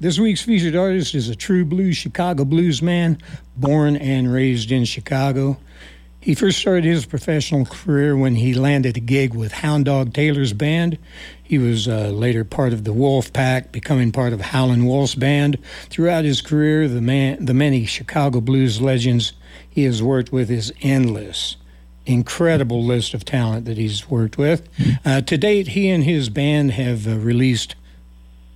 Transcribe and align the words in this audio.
This 0.00 0.18
week's 0.18 0.40
featured 0.40 0.76
artist 0.76 1.14
is 1.14 1.28
a 1.28 1.36
true 1.36 1.62
blues 1.62 1.94
Chicago 1.94 2.46
blues 2.46 2.80
man, 2.80 3.18
born 3.54 3.96
and 3.96 4.32
raised 4.32 4.72
in 4.72 4.86
Chicago. 4.86 5.58
He 6.18 6.34
first 6.34 6.58
started 6.58 6.84
his 6.84 7.04
professional 7.04 7.66
career 7.66 8.16
when 8.16 8.36
he 8.36 8.54
landed 8.54 8.96
a 8.96 9.00
gig 9.00 9.34
with 9.34 9.52
Hound 9.52 9.84
Dog 9.84 10.14
Taylor's 10.14 10.54
band. 10.54 10.96
He 11.42 11.58
was 11.58 11.86
uh, 11.86 12.08
later 12.08 12.44
part 12.44 12.72
of 12.72 12.84
the 12.84 12.94
Wolf 12.94 13.30
Pack, 13.34 13.72
becoming 13.72 14.10
part 14.10 14.32
of 14.32 14.40
Howlin' 14.40 14.86
Wolf's 14.86 15.14
band. 15.14 15.58
Throughout 15.90 16.24
his 16.24 16.40
career, 16.40 16.88
the, 16.88 17.02
man, 17.02 17.44
the 17.44 17.52
many 17.52 17.84
Chicago 17.84 18.40
blues 18.40 18.80
legends 18.80 19.34
he 19.68 19.84
has 19.84 20.02
worked 20.02 20.32
with 20.32 20.50
is 20.50 20.72
endless. 20.80 21.58
Incredible 22.06 22.82
list 22.82 23.12
of 23.12 23.26
talent 23.26 23.66
that 23.66 23.76
he's 23.76 24.08
worked 24.08 24.38
with. 24.38 24.66
Uh, 25.04 25.20
to 25.20 25.36
date, 25.36 25.68
he 25.68 25.90
and 25.90 26.04
his 26.04 26.30
band 26.30 26.70
have 26.70 27.06
uh, 27.06 27.18
released 27.18 27.74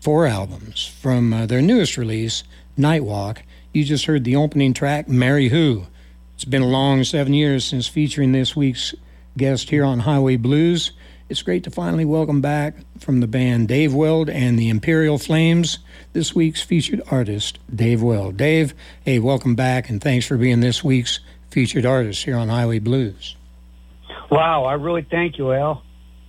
four 0.04 0.26
albums. 0.26 0.86
From 0.86 1.32
uh, 1.32 1.46
their 1.46 1.62
newest 1.62 1.96
release, 1.96 2.44
Nightwalk, 2.78 3.38
you 3.72 3.84
just 3.84 4.04
heard 4.04 4.24
the 4.24 4.36
opening 4.36 4.74
track, 4.74 5.08
Mary 5.08 5.48
Who. 5.48 5.86
It's 6.34 6.44
been 6.44 6.60
a 6.60 6.66
long 6.66 7.04
seven 7.04 7.32
years 7.32 7.64
since 7.64 7.88
featuring 7.88 8.32
this 8.32 8.54
week's 8.54 8.94
guest 9.38 9.70
here 9.70 9.82
on 9.82 10.00
Highway 10.00 10.36
Blues. 10.36 10.92
It's 11.30 11.40
great 11.40 11.64
to 11.64 11.70
finally 11.70 12.04
welcome 12.04 12.42
back 12.42 12.76
from 12.98 13.20
the 13.20 13.26
band 13.26 13.68
Dave 13.68 13.94
Weld 13.94 14.28
and 14.28 14.58
the 14.58 14.68
Imperial 14.68 15.16
Flames 15.16 15.78
this 16.12 16.34
week's 16.34 16.60
featured 16.60 17.00
artist, 17.10 17.58
Dave 17.74 18.02
Weld. 18.02 18.36
Dave, 18.36 18.74
hey, 19.06 19.18
welcome 19.20 19.54
back 19.54 19.88
and 19.88 20.02
thanks 20.02 20.26
for 20.26 20.36
being 20.36 20.60
this 20.60 20.84
week's 20.84 21.20
featured 21.48 21.86
artist 21.86 22.22
here 22.22 22.36
on 22.36 22.50
Highway 22.50 22.78
Blues. 22.78 23.36
Wow, 24.30 24.64
I 24.64 24.74
really 24.74 25.06
thank 25.10 25.38
you, 25.38 25.52
Al. 25.52 25.82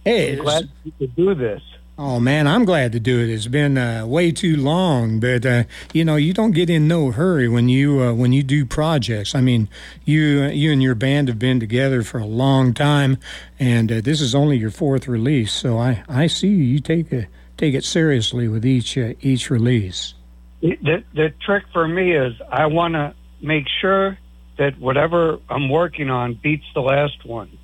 Hey, 0.05 0.37
I'm 0.37 0.43
glad 0.43 0.69
you 0.85 0.93
could 0.97 1.13
do 1.17 1.35
this. 1.35 1.61
Oh 1.97 2.19
man, 2.19 2.45
I'm 2.45 2.65
glad 2.65 2.91
to 2.91 2.99
do 2.99 3.21
it. 3.21 3.29
It's 3.29 3.47
been 3.47 3.77
uh, 3.77 4.05
way 4.05 4.33
too 4.33 4.57
long, 4.57 5.21
but 5.21 5.45
uh, 5.45 5.63
you 5.93 6.03
know 6.03 6.17
you 6.17 6.33
don't 6.33 6.51
get 6.51 6.69
in 6.69 6.89
no 6.89 7.11
hurry 7.11 7.47
when 7.47 7.69
you 7.69 8.03
uh, 8.03 8.13
when 8.13 8.33
you 8.33 8.43
do 8.43 8.65
projects. 8.65 9.33
I 9.33 9.39
mean, 9.39 9.69
you 10.03 10.43
uh, 10.43 10.49
you 10.49 10.73
and 10.73 10.83
your 10.83 10.95
band 10.95 11.29
have 11.29 11.39
been 11.39 11.57
together 11.57 12.03
for 12.03 12.17
a 12.17 12.25
long 12.25 12.73
time, 12.73 13.17
and 13.59 13.89
uh, 13.89 14.01
this 14.01 14.19
is 14.19 14.35
only 14.35 14.57
your 14.57 14.71
fourth 14.71 15.07
release. 15.07 15.53
So 15.53 15.77
I, 15.77 16.03
I 16.09 16.27
see 16.27 16.49
you 16.49 16.79
take 16.81 17.13
a, 17.13 17.27
take 17.55 17.73
it 17.73 17.85
seriously 17.85 18.49
with 18.49 18.65
each 18.65 18.97
uh, 18.97 19.13
each 19.21 19.49
release. 19.49 20.15
The 20.59 21.01
the 21.13 21.33
trick 21.45 21.63
for 21.71 21.87
me 21.87 22.11
is 22.11 22.33
I 22.51 22.65
want 22.65 22.95
to 22.95 23.15
make 23.41 23.67
sure 23.79 24.17
that 24.57 24.77
whatever 24.79 25.39
I'm 25.49 25.69
working 25.69 26.09
on 26.09 26.33
beats 26.33 26.65
the 26.73 26.81
last 26.81 27.25
one. 27.25 27.57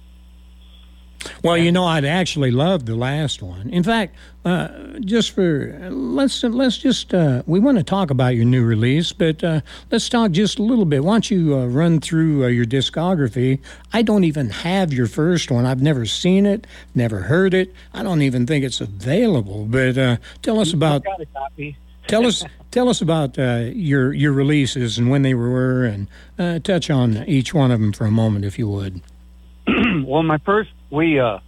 Well, 1.43 1.57
you 1.57 1.71
know, 1.71 1.85
I'd 1.85 2.05
actually 2.05 2.51
love 2.51 2.85
the 2.85 2.95
last 2.95 3.41
one. 3.41 3.69
In 3.69 3.83
fact, 3.83 4.15
uh, 4.43 4.99
just 5.01 5.31
for 5.31 5.77
let's 5.89 6.43
let's 6.43 6.77
just 6.77 7.13
uh, 7.13 7.43
we 7.45 7.59
want 7.59 7.77
to 7.77 7.83
talk 7.83 8.09
about 8.09 8.35
your 8.35 8.45
new 8.45 8.63
release, 8.63 9.13
but 9.13 9.43
uh, 9.43 9.61
let's 9.91 10.09
talk 10.09 10.31
just 10.31 10.59
a 10.59 10.63
little 10.63 10.85
bit. 10.85 11.03
Why 11.03 11.13
don't 11.13 11.31
you 11.31 11.57
uh, 11.57 11.65
run 11.67 11.99
through 11.99 12.45
uh, 12.45 12.47
your 12.47 12.65
discography? 12.65 13.59
I 13.93 14.01
don't 14.01 14.23
even 14.23 14.49
have 14.49 14.93
your 14.93 15.07
first 15.07 15.51
one. 15.51 15.65
I've 15.65 15.81
never 15.81 16.05
seen 16.05 16.45
it, 16.45 16.65
never 16.95 17.21
heard 17.21 17.53
it. 17.53 17.73
I 17.93 18.03
don't 18.03 18.21
even 18.21 18.47
think 18.47 18.65
it's 18.65 18.81
available. 18.81 19.65
But 19.65 19.97
uh, 19.97 20.17
tell 20.41 20.59
us 20.59 20.73
about. 20.73 21.03
Got 21.03 21.21
a 21.21 21.25
copy. 21.27 21.77
tell 22.07 22.25
us 22.25 22.43
tell 22.71 22.89
us 22.89 23.01
about 23.01 23.37
your 23.37 24.13
your 24.13 24.31
releases 24.31 24.97
and 24.97 25.09
when 25.09 25.21
they 25.21 25.35
were, 25.35 25.85
and 25.85 26.63
touch 26.63 26.89
on 26.89 27.17
each 27.27 27.53
one 27.53 27.71
of 27.71 27.79
them 27.79 27.93
for 27.93 28.05
a 28.05 28.11
moment, 28.11 28.45
if 28.45 28.57
you 28.57 28.67
would. 28.69 29.01
well, 30.05 30.23
my 30.23 30.39
first 30.39 30.71
we 30.91 31.19
uh 31.19 31.39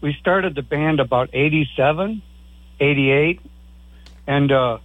we 0.00 0.14
started 0.14 0.54
the 0.54 0.62
band 0.62 0.98
about 0.98 1.30
87 1.32 2.22
88 2.80 3.40
and 4.26 4.50
uh 4.50 4.78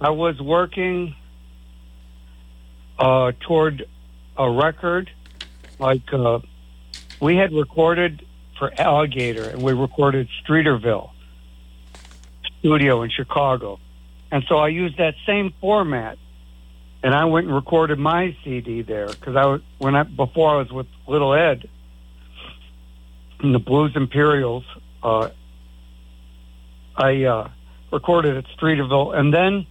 i 0.00 0.10
was 0.10 0.40
working 0.40 1.14
uh 2.98 3.32
toward 3.40 3.86
a 4.36 4.50
record 4.50 5.10
like 5.78 6.12
uh 6.12 6.40
we 7.20 7.36
had 7.36 7.52
recorded 7.52 8.26
for 8.58 8.72
alligator 8.80 9.44
and 9.50 9.62
we 9.62 9.72
recorded 9.72 10.28
streeterville 10.42 11.10
studio 12.60 13.02
in 13.02 13.10
chicago. 13.10 13.78
And 14.32 14.42
so 14.48 14.56
i 14.56 14.68
used 14.68 14.96
that 14.98 15.14
same 15.26 15.52
format 15.60 16.18
and 17.02 17.14
i 17.14 17.26
went 17.26 17.46
and 17.46 17.54
recorded 17.54 17.98
my 17.98 18.36
cd 18.42 18.82
there 18.82 19.08
because 19.08 19.36
i 19.36 19.44
was 19.44 19.60
when 19.78 19.94
i 19.94 20.02
before 20.02 20.50
i 20.50 20.56
was 20.56 20.72
with 20.72 20.86
little 21.06 21.34
ed 21.34 21.68
the 23.52 23.58
Blues 23.58 23.92
Imperials. 23.94 24.64
Uh, 25.02 25.30
I 26.96 27.24
uh, 27.24 27.50
recorded 27.92 28.36
at 28.36 28.44
Streeterville, 28.56 29.16
and 29.16 29.32
then 29.32 29.66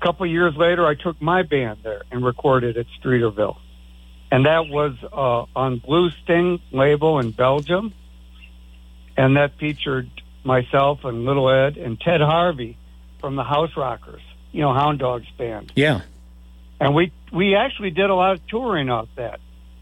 a 0.00 0.04
couple 0.04 0.26
years 0.26 0.54
later, 0.56 0.86
I 0.86 0.94
took 0.94 1.20
my 1.22 1.42
band 1.42 1.80
there 1.82 2.02
and 2.10 2.24
recorded 2.24 2.76
at 2.76 2.86
Streeterville, 3.00 3.56
and 4.30 4.46
that 4.46 4.68
was 4.68 4.94
uh, 5.12 5.58
on 5.58 5.78
Blue 5.78 6.10
Sting 6.22 6.60
label 6.72 7.18
in 7.20 7.30
Belgium, 7.30 7.94
and 9.16 9.36
that 9.36 9.58
featured 9.58 10.10
myself 10.44 11.04
and 11.04 11.24
Little 11.24 11.48
Ed 11.48 11.76
and 11.76 12.00
Ted 12.00 12.20
Harvey 12.20 12.76
from 13.20 13.36
the 13.36 13.44
House 13.44 13.76
Rockers, 13.76 14.22
you 14.50 14.60
know, 14.60 14.74
Hound 14.74 14.98
Dogs 14.98 15.30
band. 15.38 15.72
Yeah, 15.76 16.00
and 16.80 16.94
we 16.94 17.12
we 17.32 17.54
actually 17.54 17.90
did 17.90 18.10
a 18.10 18.14
lot 18.14 18.32
of 18.32 18.46
touring 18.48 18.90
off 18.90 19.08
that, 19.14 19.38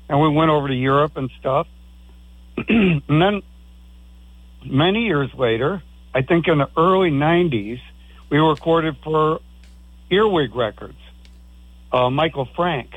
and 0.08 0.20
we 0.20 0.28
went 0.28 0.50
over 0.50 0.68
to 0.68 0.74
Europe 0.74 1.16
and 1.16 1.30
stuff 1.40 1.66
and 2.68 3.22
then 3.22 3.42
many 4.64 5.04
years 5.04 5.30
later, 5.34 5.82
I 6.14 6.22
think 6.22 6.48
in 6.48 6.58
the 6.58 6.68
early 6.76 7.10
90s, 7.10 7.80
we 8.30 8.38
recorded 8.38 8.96
for 9.02 9.40
Earwig 10.10 10.54
Records, 10.54 10.98
uh, 11.92 12.10
Michael 12.10 12.48
Frank 12.56 12.90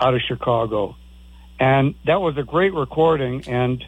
out 0.00 0.14
of 0.14 0.20
Chicago. 0.22 0.96
And 1.58 1.94
that 2.06 2.20
was 2.20 2.36
a 2.38 2.42
great 2.42 2.72
recording, 2.72 3.46
and 3.48 3.84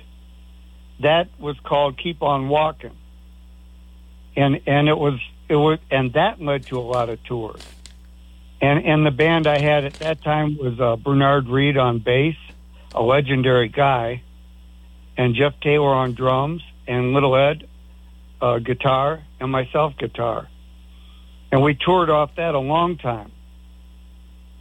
that 1.01 1.29
was 1.39 1.57
called 1.61 1.97
Keep 1.97 2.23
On 2.23 2.49
Walking. 2.49 2.97
And 4.37 4.61
and 4.67 4.89
it 4.89 4.97
was 4.97 5.19
it 5.49 5.57
was 5.57 5.79
and 5.91 6.13
that 6.15 6.41
led 6.41 6.67
to 6.67 6.79
a 6.79 6.81
lot 6.81 7.09
of 7.09 7.23
tours. 7.25 7.63
And 8.61 8.85
and 8.85 9.07
the 9.07 9.11
band 9.11 9.47
I 9.47 9.59
had 9.59 9.85
at 9.85 9.95
that 9.95 10.23
time 10.23 10.57
was 10.59 10.79
uh, 10.81 10.97
Bernard 10.97 11.49
Reed 11.49 11.79
on 11.79 11.99
bass, 11.99 12.37
a 12.95 13.03
legendary 13.03 13.69
guy 13.69 14.23
and 15.17 15.35
Jeff 15.35 15.61
Taylor 15.61 15.95
on 15.95 16.15
drums, 16.15 16.63
and 16.87 17.13
Little 17.13 17.37
Ed 17.37 17.69
uh, 18.41 18.59
guitar, 18.59 19.23
and 19.41 19.51
myself 19.51 19.95
guitar. 19.99 20.49
And 21.51 21.63
we 21.63 21.75
toured 21.75 22.11
off 22.11 22.37
that 22.37 22.55
a 22.55 22.59
long 22.59 22.97
time. 22.97 23.31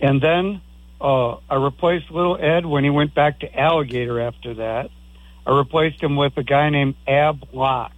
And 0.01 0.21
then 0.21 0.61
uh, 0.99 1.37
I 1.49 1.55
replaced 1.55 2.11
Little 2.11 2.37
Ed 2.39 2.65
when 2.65 2.83
he 2.83 2.89
went 2.89 3.15
back 3.15 3.39
to 3.39 3.59
Alligator 3.59 4.19
after 4.19 4.55
that. 4.55 4.89
I 5.45 5.57
replaced 5.57 6.03
him 6.03 6.15
with 6.15 6.37
a 6.37 6.43
guy 6.43 6.69
named 6.69 6.95
Abb 7.07 7.47
Locke. 7.53 7.93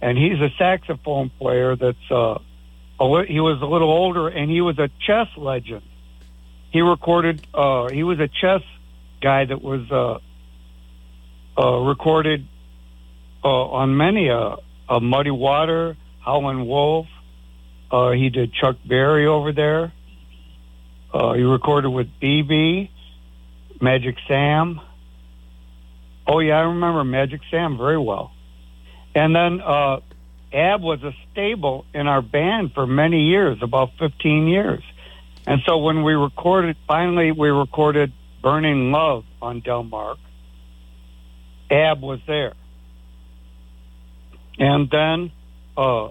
And 0.00 0.18
he's 0.18 0.40
a 0.40 0.50
saxophone 0.58 1.30
player 1.30 1.76
that's, 1.76 2.10
uh, 2.10 2.38
a, 3.00 3.24
he 3.26 3.40
was 3.40 3.60
a 3.62 3.66
little 3.66 3.90
older 3.90 4.28
and 4.28 4.50
he 4.50 4.60
was 4.60 4.78
a 4.78 4.88
chess 5.06 5.28
legend. 5.36 5.82
He 6.70 6.80
recorded, 6.80 7.46
uh, 7.54 7.88
he 7.88 8.02
was 8.02 8.18
a 8.18 8.28
chess 8.28 8.62
guy 9.20 9.44
that 9.44 9.62
was, 9.62 9.90
uh, 9.90 10.18
uh, 11.58 11.78
recorded 11.78 12.46
uh, 13.44 13.48
on 13.48 13.96
many 13.96 14.30
uh, 14.30 14.56
uh, 14.88 15.00
Muddy 15.00 15.30
Water, 15.30 15.96
Howlin' 16.20 16.66
Wolf. 16.66 17.06
Uh, 17.90 18.10
he 18.12 18.30
did 18.30 18.52
Chuck 18.52 18.76
Berry 18.84 19.26
over 19.26 19.52
there. 19.52 19.92
Uh, 21.12 21.34
he 21.34 21.42
recorded 21.42 21.90
with 21.90 22.08
BB, 22.20 22.90
Magic 23.80 24.16
Sam. 24.26 24.80
Oh 26.26 26.40
yeah, 26.40 26.58
I 26.58 26.62
remember 26.62 27.04
Magic 27.04 27.40
Sam 27.50 27.76
very 27.76 27.98
well. 27.98 28.32
And 29.14 29.36
then 29.36 29.60
uh, 29.60 30.00
Ab 30.52 30.82
was 30.82 31.02
a 31.02 31.12
stable 31.30 31.84
in 31.94 32.08
our 32.08 32.22
band 32.22 32.72
for 32.72 32.86
many 32.86 33.28
years, 33.28 33.58
about 33.62 33.90
15 33.98 34.48
years. 34.48 34.82
And 35.46 35.60
so 35.66 35.78
when 35.78 36.02
we 36.02 36.14
recorded, 36.14 36.76
finally 36.88 37.30
we 37.30 37.50
recorded 37.50 38.12
Burning 38.42 38.90
Love 38.90 39.24
on 39.40 39.60
Delmark. 39.60 40.16
Ab 41.70 42.00
was 42.00 42.20
there. 42.26 42.52
And 44.58 44.88
then 44.90 45.32
uh, 45.76 46.10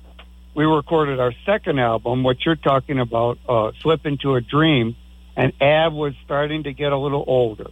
we 0.55 0.65
recorded 0.65 1.19
our 1.19 1.33
second 1.45 1.79
album, 1.79 2.23
what 2.23 2.37
you're 2.45 2.55
talking 2.55 2.99
about, 2.99 3.37
uh, 3.47 3.71
Slip 3.81 4.05
Into 4.05 4.35
a 4.35 4.41
Dream, 4.41 4.95
and 5.35 5.53
Ab 5.61 5.93
was 5.93 6.13
starting 6.25 6.63
to 6.63 6.73
get 6.73 6.91
a 6.91 6.97
little 6.97 7.23
older. 7.25 7.69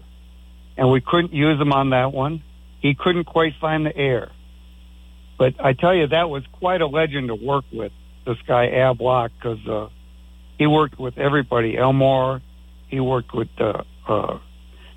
And 0.78 0.90
we 0.90 1.02
couldn't 1.02 1.34
use 1.34 1.60
him 1.60 1.74
on 1.74 1.92
that 1.92 2.14
one. 2.14 2.42
He 2.80 2.96
couldn't 2.96 3.26
quite 3.26 3.54
find 3.60 3.86
the 3.86 3.96
air. 3.96 4.32
But 5.38 5.56
I 5.60 5.74
tell 5.74 5.94
you, 5.94 6.08
that 6.08 6.30
was 6.30 6.44
quite 6.52 6.82
a 6.82 6.88
legend 6.88 7.28
to 7.28 7.36
work 7.36 7.66
with, 7.72 7.92
this 8.26 8.38
guy 8.48 8.68
Abb 8.68 9.02
Locke, 9.02 9.32
because 9.38 9.68
uh, 9.68 9.90
he 10.58 10.68
worked 10.68 11.00
with 11.00 11.18
everybody. 11.18 11.78
Elmore, 11.78 12.42
he 12.88 13.00
worked 13.00 13.34
with 13.34 13.50
uh, 13.60 13.84
uh, 14.08 14.40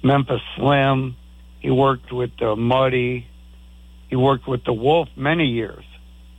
Memphis 0.03 0.41
Slim, 0.57 1.17
he 1.65 1.71
worked 1.71 2.13
with 2.13 2.31
uh, 2.43 2.55
Muddy. 2.57 3.27
He 4.11 4.17
worked 4.17 4.47
with 4.47 4.65
the 4.65 4.75
Wolf 4.75 5.09
many 5.17 5.47
years. 5.47 5.83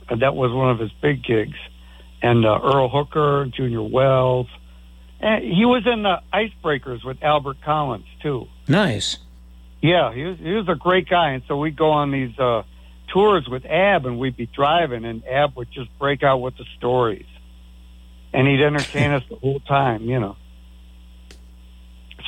And 0.08 0.22
that 0.22 0.36
was 0.36 0.52
one 0.52 0.70
of 0.70 0.78
his 0.78 0.92
big 1.02 1.24
gigs. 1.24 1.58
and 2.22 2.46
uh, 2.46 2.60
Earl 2.62 2.88
Hooker, 2.88 3.46
Junior 3.46 3.82
Wells. 3.82 4.46
And 5.20 5.42
he 5.42 5.64
was 5.64 5.84
in 5.84 6.04
the 6.04 6.20
Icebreakers 6.32 7.04
with 7.04 7.22
Albert 7.22 7.58
Collins 7.64 8.06
too. 8.22 8.46
Nice. 8.68 9.18
Yeah, 9.82 10.12
he 10.14 10.24
was, 10.24 10.38
he 10.38 10.52
was 10.52 10.68
a 10.68 10.74
great 10.74 11.08
guy, 11.08 11.30
and 11.32 11.42
so 11.48 11.56
we'd 11.58 11.76
go 11.76 11.90
on 11.90 12.10
these 12.10 12.38
uh, 12.38 12.62
tours 13.08 13.48
with 13.48 13.64
Ab, 13.66 14.06
and 14.06 14.18
we'd 14.18 14.36
be 14.36 14.46
driving, 14.46 15.04
and 15.04 15.26
Ab 15.26 15.56
would 15.56 15.70
just 15.70 15.96
break 15.98 16.22
out 16.22 16.38
with 16.38 16.56
the 16.56 16.64
stories, 16.76 17.26
and 18.32 18.46
he'd 18.46 18.62
entertain 18.62 19.10
us 19.10 19.22
the 19.28 19.36
whole 19.36 19.60
time, 19.60 20.04
you 20.04 20.20
know. 20.20 20.36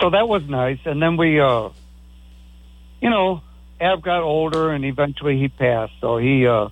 So 0.01 0.11
that 0.11 0.29
was 0.29 0.43
nice, 0.49 0.79
and 0.85 1.01
then 1.03 1.17
we, 1.17 1.41
uh, 1.41 1.71
you 3.01 3.11
know, 3.11 3.43
Ab 3.81 4.03
got 4.03 4.23
older, 4.23 4.71
and 4.71 4.85
eventually 4.85 5.39
he 5.39 5.49
passed. 5.49 5.93
So 6.01 6.19
he, 6.19 6.47
uh, 6.47 6.69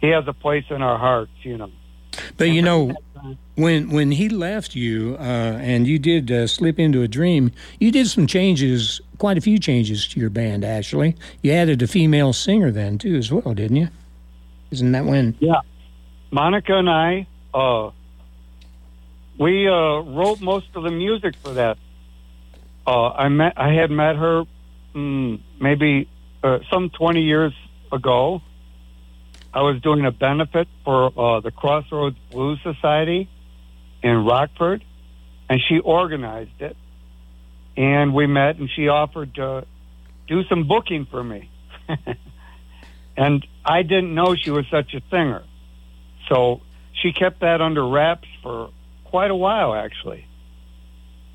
he 0.00 0.08
has 0.08 0.26
a 0.26 0.32
place 0.32 0.64
in 0.70 0.82
our 0.82 0.98
hearts, 0.98 1.32
you 1.42 1.56
know. 1.56 1.70
But 2.36 2.50
you 2.50 2.62
know, 2.62 2.94
when 3.54 3.90
when 3.90 4.10
he 4.12 4.28
left 4.28 4.74
you, 4.74 5.16
uh, 5.18 5.22
and 5.22 5.86
you 5.86 5.98
did 5.98 6.30
uh, 6.30 6.46
slip 6.46 6.78
into 6.78 7.02
a 7.02 7.08
dream, 7.08 7.52
you 7.78 7.90
did 7.90 8.08
some 8.08 8.26
changes, 8.26 9.00
quite 9.18 9.38
a 9.38 9.40
few 9.40 9.58
changes 9.58 10.06
to 10.08 10.20
your 10.20 10.30
band. 10.30 10.64
Actually, 10.64 11.16
you 11.42 11.52
added 11.52 11.82
a 11.82 11.86
female 11.86 12.32
singer 12.32 12.70
then 12.70 12.98
too, 12.98 13.16
as 13.16 13.30
well, 13.30 13.54
didn't 13.54 13.76
you? 13.76 13.88
Isn't 14.70 14.92
that 14.92 15.04
when? 15.04 15.36
Yeah, 15.40 15.60
Monica 16.30 16.76
and 16.76 16.90
I, 16.90 17.26
uh, 17.54 17.90
we 19.38 19.68
uh, 19.68 20.00
wrote 20.00 20.40
most 20.40 20.68
of 20.74 20.82
the 20.82 20.90
music 20.90 21.34
for 21.42 21.52
that. 21.54 21.78
Uh, 22.86 23.08
I 23.10 23.28
met, 23.28 23.54
I 23.56 23.72
had 23.72 23.90
met 23.90 24.16
her 24.16 24.44
mm, 24.96 25.40
maybe 25.60 26.08
uh, 26.42 26.60
some 26.70 26.90
twenty 26.90 27.22
years 27.22 27.52
ago. 27.92 28.40
I 29.52 29.62
was 29.62 29.80
doing 29.80 30.04
a 30.04 30.10
benefit 30.10 30.68
for 30.84 31.06
uh, 31.18 31.40
the 31.40 31.50
Crossroads 31.50 32.16
Blues 32.30 32.58
Society 32.62 33.28
in 34.02 34.24
Rockford, 34.24 34.84
and 35.48 35.60
she 35.66 35.78
organized 35.78 36.60
it. 36.60 36.76
And 37.76 38.14
we 38.14 38.26
met, 38.26 38.56
and 38.56 38.68
she 38.74 38.88
offered 38.88 39.34
to 39.36 39.66
do 40.26 40.44
some 40.44 40.66
booking 40.66 41.06
for 41.06 41.22
me. 41.22 41.50
and 43.16 43.46
I 43.64 43.82
didn't 43.82 44.14
know 44.14 44.34
she 44.34 44.50
was 44.50 44.66
such 44.70 44.94
a 44.94 45.00
singer. 45.10 45.44
So 46.28 46.60
she 46.92 47.12
kept 47.12 47.40
that 47.40 47.60
under 47.60 47.86
wraps 47.86 48.28
for 48.42 48.70
quite 49.04 49.30
a 49.30 49.36
while, 49.36 49.74
actually. 49.74 50.26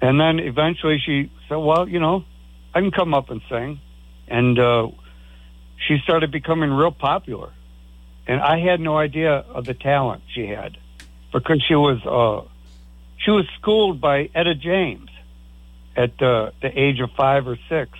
And 0.02 0.20
then 0.20 0.40
eventually 0.40 1.00
she 1.04 1.32
said, 1.48 1.56
Well, 1.56 1.88
you 1.88 2.00
know, 2.00 2.24
I 2.74 2.82
can 2.82 2.92
come 2.92 3.14
up 3.14 3.30
and 3.30 3.42
sing. 3.50 3.80
And 4.28 4.58
uh, 4.58 4.90
she 5.88 5.98
started 6.04 6.32
becoming 6.32 6.72
real 6.72 6.92
popular 6.92 7.52
and 8.28 8.40
I 8.40 8.60
had 8.60 8.80
no 8.80 8.98
idea 8.98 9.34
of 9.34 9.66
the 9.66 9.74
talent 9.74 10.24
she 10.34 10.48
had 10.48 10.78
because 11.34 11.62
she 11.68 11.76
was 11.76 12.00
uh, 12.06 12.48
she 13.18 13.32
was 13.32 13.46
schooled 13.60 14.00
by 14.00 14.30
Etta 14.34 14.56
James 14.56 15.10
at 15.96 16.22
uh, 16.22 16.52
the 16.62 16.80
age 16.80 17.00
of 17.00 17.12
five 17.12 17.48
or 17.48 17.58
six. 17.68 17.98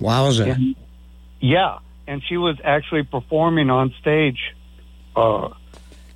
Wowza! 0.00 0.52
And, 0.52 0.76
yeah, 1.40 1.78
and 2.06 2.22
she 2.22 2.36
was 2.36 2.56
actually 2.62 3.04
performing 3.04 3.70
on 3.70 3.94
stage 4.00 4.54
uh, 5.14 5.50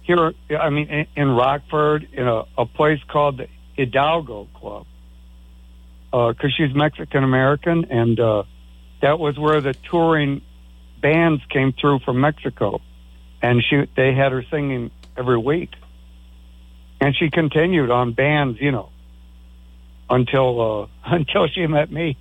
here. 0.02 0.34
I 0.58 0.70
mean, 0.70 0.88
in, 0.88 1.06
in 1.16 1.30
Rockford, 1.30 2.08
in 2.12 2.26
a, 2.26 2.42
a, 2.58 2.66
place 2.66 3.00
called 3.08 3.38
the 3.38 3.48
Hidalgo 3.76 4.48
Club, 4.54 4.86
because 6.10 6.36
uh, 6.44 6.48
she's 6.56 6.74
Mexican 6.74 7.24
American, 7.24 7.84
and 7.86 8.18
uh, 8.18 8.42
that 9.00 9.18
was 9.18 9.38
where 9.38 9.60
the 9.60 9.74
touring 9.74 10.42
bands 11.00 11.42
came 11.48 11.72
through 11.72 12.00
from 12.00 12.20
Mexico, 12.20 12.80
and 13.42 13.62
she 13.62 13.88
they 13.96 14.14
had 14.14 14.32
her 14.32 14.44
singing 14.50 14.90
every 15.16 15.38
week, 15.38 15.70
and 17.00 17.14
she 17.16 17.30
continued 17.30 17.90
on 17.90 18.12
bands, 18.12 18.60
you 18.60 18.72
know, 18.72 18.90
until 20.08 20.60
uh, 20.60 20.86
until 21.14 21.46
she 21.48 21.66
met 21.66 21.90
me, 21.90 22.16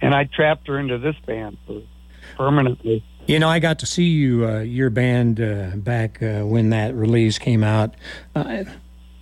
and 0.00 0.14
I 0.14 0.24
trapped 0.24 0.66
her 0.68 0.78
into 0.78 0.98
this 0.98 1.16
band 1.26 1.58
permanently. 2.36 3.04
You 3.26 3.38
know, 3.38 3.48
I 3.48 3.58
got 3.58 3.78
to 3.78 3.86
see 3.86 4.04
you, 4.04 4.46
uh, 4.46 4.60
your 4.60 4.90
band, 4.90 5.40
uh, 5.40 5.70
back 5.76 6.22
uh, 6.22 6.40
when 6.40 6.68
that 6.70 6.94
release 6.94 7.38
came 7.38 7.64
out. 7.64 7.94
Uh, 8.36 8.64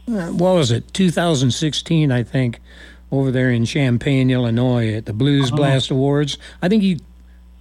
uh, 0.09 0.27
what 0.29 0.55
was 0.55 0.73
it? 0.73 0.93
2016, 0.93 2.11
I 2.11 2.25
think, 2.25 2.61
over 3.13 3.31
there 3.31 3.51
in 3.51 3.65
Champaign, 3.65 4.31
Illinois, 4.31 4.95
at 4.95 5.07
the 5.07 5.13
Blues 5.13 5.49
uh-huh. 5.49 5.57
Blast 5.57 5.91
Awards. 5.91 6.39
I 6.61 6.69
think 6.69 6.83
you 6.83 6.99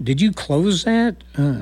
did 0.01 0.19
you 0.19 0.31
close 0.31 0.83
that? 0.85 1.17
Uh, 1.37 1.59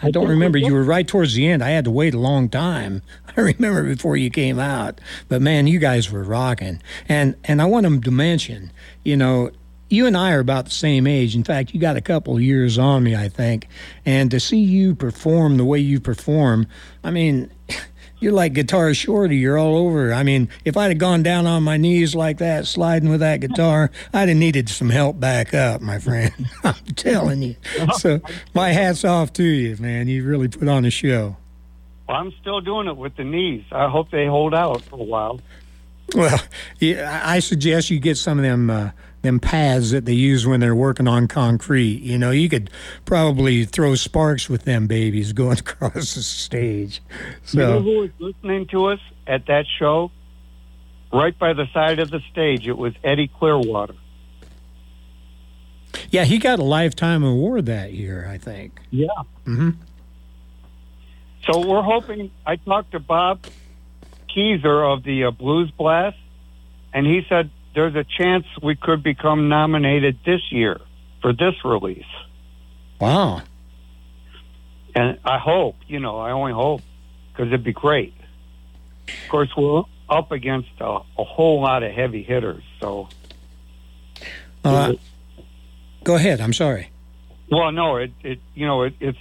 I 0.00 0.12
don't 0.12 0.28
remember. 0.28 0.58
You 0.58 0.74
were 0.74 0.84
right 0.84 1.08
towards 1.08 1.34
the 1.34 1.48
end. 1.48 1.64
I 1.64 1.70
had 1.70 1.84
to 1.84 1.90
wait 1.90 2.14
a 2.14 2.18
long 2.18 2.48
time. 2.48 3.02
I 3.36 3.40
remember 3.40 3.82
before 3.82 4.16
you 4.16 4.30
came 4.30 4.60
out. 4.60 5.00
But 5.28 5.42
man, 5.42 5.66
you 5.66 5.80
guys 5.80 6.10
were 6.10 6.22
rocking. 6.22 6.80
And 7.08 7.34
and 7.44 7.60
I 7.60 7.64
want 7.64 7.84
them 7.84 8.02
to 8.02 8.10
mention, 8.10 8.70
you 9.02 9.16
know, 9.16 9.50
you 9.88 10.06
and 10.06 10.16
I 10.16 10.32
are 10.32 10.40
about 10.40 10.66
the 10.66 10.70
same 10.70 11.06
age. 11.06 11.34
In 11.34 11.44
fact, 11.44 11.72
you 11.72 11.80
got 11.80 11.96
a 11.96 12.00
couple 12.02 12.38
years 12.38 12.78
on 12.78 13.02
me, 13.02 13.16
I 13.16 13.28
think. 13.28 13.68
And 14.04 14.30
to 14.30 14.38
see 14.38 14.58
you 14.58 14.94
perform 14.94 15.56
the 15.56 15.64
way 15.64 15.78
you 15.78 15.98
perform, 15.98 16.66
I 17.02 17.10
mean, 17.10 17.50
you're 18.20 18.32
like 18.32 18.52
guitar 18.52 18.92
shorty. 18.94 19.36
You're 19.36 19.58
all 19.58 19.76
over. 19.76 20.12
I 20.12 20.22
mean, 20.22 20.48
if 20.64 20.76
I'd 20.76 20.88
have 20.88 20.98
gone 20.98 21.22
down 21.22 21.46
on 21.46 21.62
my 21.62 21.76
knees 21.76 22.14
like 22.14 22.38
that, 22.38 22.66
sliding 22.66 23.08
with 23.08 23.20
that 23.20 23.40
guitar, 23.40 23.90
I'd 24.12 24.28
have 24.28 24.38
needed 24.38 24.68
some 24.68 24.90
help 24.90 25.20
back 25.20 25.54
up, 25.54 25.80
my 25.80 25.98
friend. 25.98 26.32
I'm 26.64 26.74
telling 26.96 27.42
you. 27.42 27.56
So 27.98 28.20
my 28.54 28.70
hat's 28.70 29.04
off 29.04 29.32
to 29.34 29.42
you, 29.42 29.76
man. 29.78 30.08
You 30.08 30.24
really 30.24 30.48
put 30.48 30.68
on 30.68 30.84
a 30.84 30.90
show. 30.90 31.36
Well, 32.08 32.16
I'm 32.16 32.32
still 32.40 32.60
doing 32.60 32.86
it 32.86 32.96
with 32.96 33.16
the 33.16 33.24
knees. 33.24 33.64
I 33.72 33.88
hope 33.88 34.10
they 34.10 34.26
hold 34.26 34.54
out 34.54 34.82
for 34.82 34.96
a 35.00 35.04
while. 35.04 35.40
Well, 36.14 36.40
yeah, 36.78 37.20
I 37.24 37.40
suggest 37.40 37.90
you 37.90 37.98
get 37.98 38.16
some 38.16 38.38
of 38.38 38.44
them. 38.44 38.70
Uh, 38.70 38.90
them 39.22 39.40
pads 39.40 39.90
that 39.90 40.04
they 40.04 40.12
use 40.12 40.46
when 40.46 40.60
they're 40.60 40.74
working 40.74 41.08
on 41.08 41.28
concrete. 41.28 42.02
You 42.02 42.18
know, 42.18 42.30
you 42.30 42.48
could 42.48 42.70
probably 43.04 43.64
throw 43.64 43.94
sparks 43.94 44.48
with 44.48 44.64
them 44.64 44.86
babies 44.86 45.32
going 45.34 45.58
across 45.58 46.14
the 46.14 46.22
stage. 46.22 47.02
So, 47.44 47.58
you 47.58 47.66
know 47.66 47.82
who 47.82 47.98
was 48.00 48.10
listening 48.18 48.66
to 48.68 48.86
us 48.86 49.00
at 49.26 49.46
that 49.46 49.66
show? 49.78 50.10
Right 51.12 51.38
by 51.38 51.54
the 51.54 51.66
side 51.72 52.00
of 52.00 52.10
the 52.10 52.20
stage, 52.30 52.68
it 52.68 52.76
was 52.76 52.92
Eddy 53.02 53.28
Clearwater. 53.28 53.94
Yeah, 56.10 56.24
he 56.24 56.38
got 56.38 56.58
a 56.58 56.64
lifetime 56.64 57.24
award 57.24 57.66
that 57.66 57.92
year, 57.94 58.28
I 58.30 58.36
think. 58.36 58.78
Yeah. 58.90 59.08
Mm-hmm. 59.46 59.70
So 61.50 61.66
we're 61.66 61.82
hoping. 61.82 62.30
I 62.46 62.56
talked 62.56 62.92
to 62.92 63.00
Bob 63.00 63.40
Kieser 64.28 64.92
of 64.92 65.02
the 65.02 65.24
uh, 65.24 65.30
Blues 65.30 65.70
Blast, 65.70 66.18
and 66.92 67.06
he 67.06 67.22
said 67.26 67.50
there's 67.74 67.94
a 67.94 68.04
chance 68.04 68.46
we 68.62 68.76
could 68.76 69.02
become 69.02 69.48
nominated 69.48 70.18
this 70.24 70.40
year 70.50 70.80
for 71.20 71.32
this 71.32 71.54
release. 71.64 72.04
Wow. 73.00 73.42
And 74.94 75.18
I 75.24 75.38
hope, 75.38 75.76
you 75.86 76.00
know, 76.00 76.18
I 76.18 76.32
only 76.32 76.52
hope 76.52 76.82
because 77.30 77.48
it'd 77.48 77.64
be 77.64 77.72
great. 77.72 78.14
Of 79.06 79.30
course, 79.30 79.50
we're 79.56 79.84
up 80.08 80.32
against 80.32 80.70
a, 80.80 80.84
a 81.18 81.24
whole 81.24 81.60
lot 81.60 81.82
of 81.82 81.92
heavy 81.92 82.22
hitters, 82.22 82.64
so. 82.80 83.08
Uh, 84.64 84.94
go 86.04 86.16
ahead. 86.16 86.40
I'm 86.40 86.52
sorry. 86.52 86.90
Well, 87.50 87.70
no, 87.72 87.96
it, 87.96 88.12
it 88.22 88.40
you 88.54 88.66
know, 88.66 88.82
it, 88.82 88.94
it's 89.00 89.18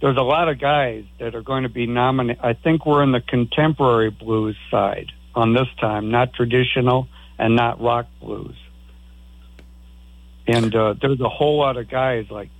there's 0.00 0.16
a 0.16 0.22
lot 0.22 0.48
of 0.48 0.58
guys 0.58 1.04
that 1.18 1.34
are 1.34 1.42
going 1.42 1.62
to 1.62 1.68
be 1.68 1.86
nominated. 1.86 2.42
I 2.42 2.52
think 2.54 2.84
we're 2.86 3.02
in 3.02 3.12
the 3.12 3.20
contemporary 3.20 4.10
blues 4.10 4.56
side 4.70 5.12
on 5.34 5.54
this 5.54 5.68
time, 5.80 6.10
not 6.10 6.34
traditional 6.34 7.08
and 7.38 7.56
not 7.56 7.80
rock 7.80 8.06
blues. 8.20 8.56
And 10.46 10.74
uh, 10.74 10.94
there's 11.00 11.20
a 11.20 11.28
whole 11.28 11.58
lot 11.58 11.76
of 11.76 11.90
guys 11.90 12.26
like 12.30 12.50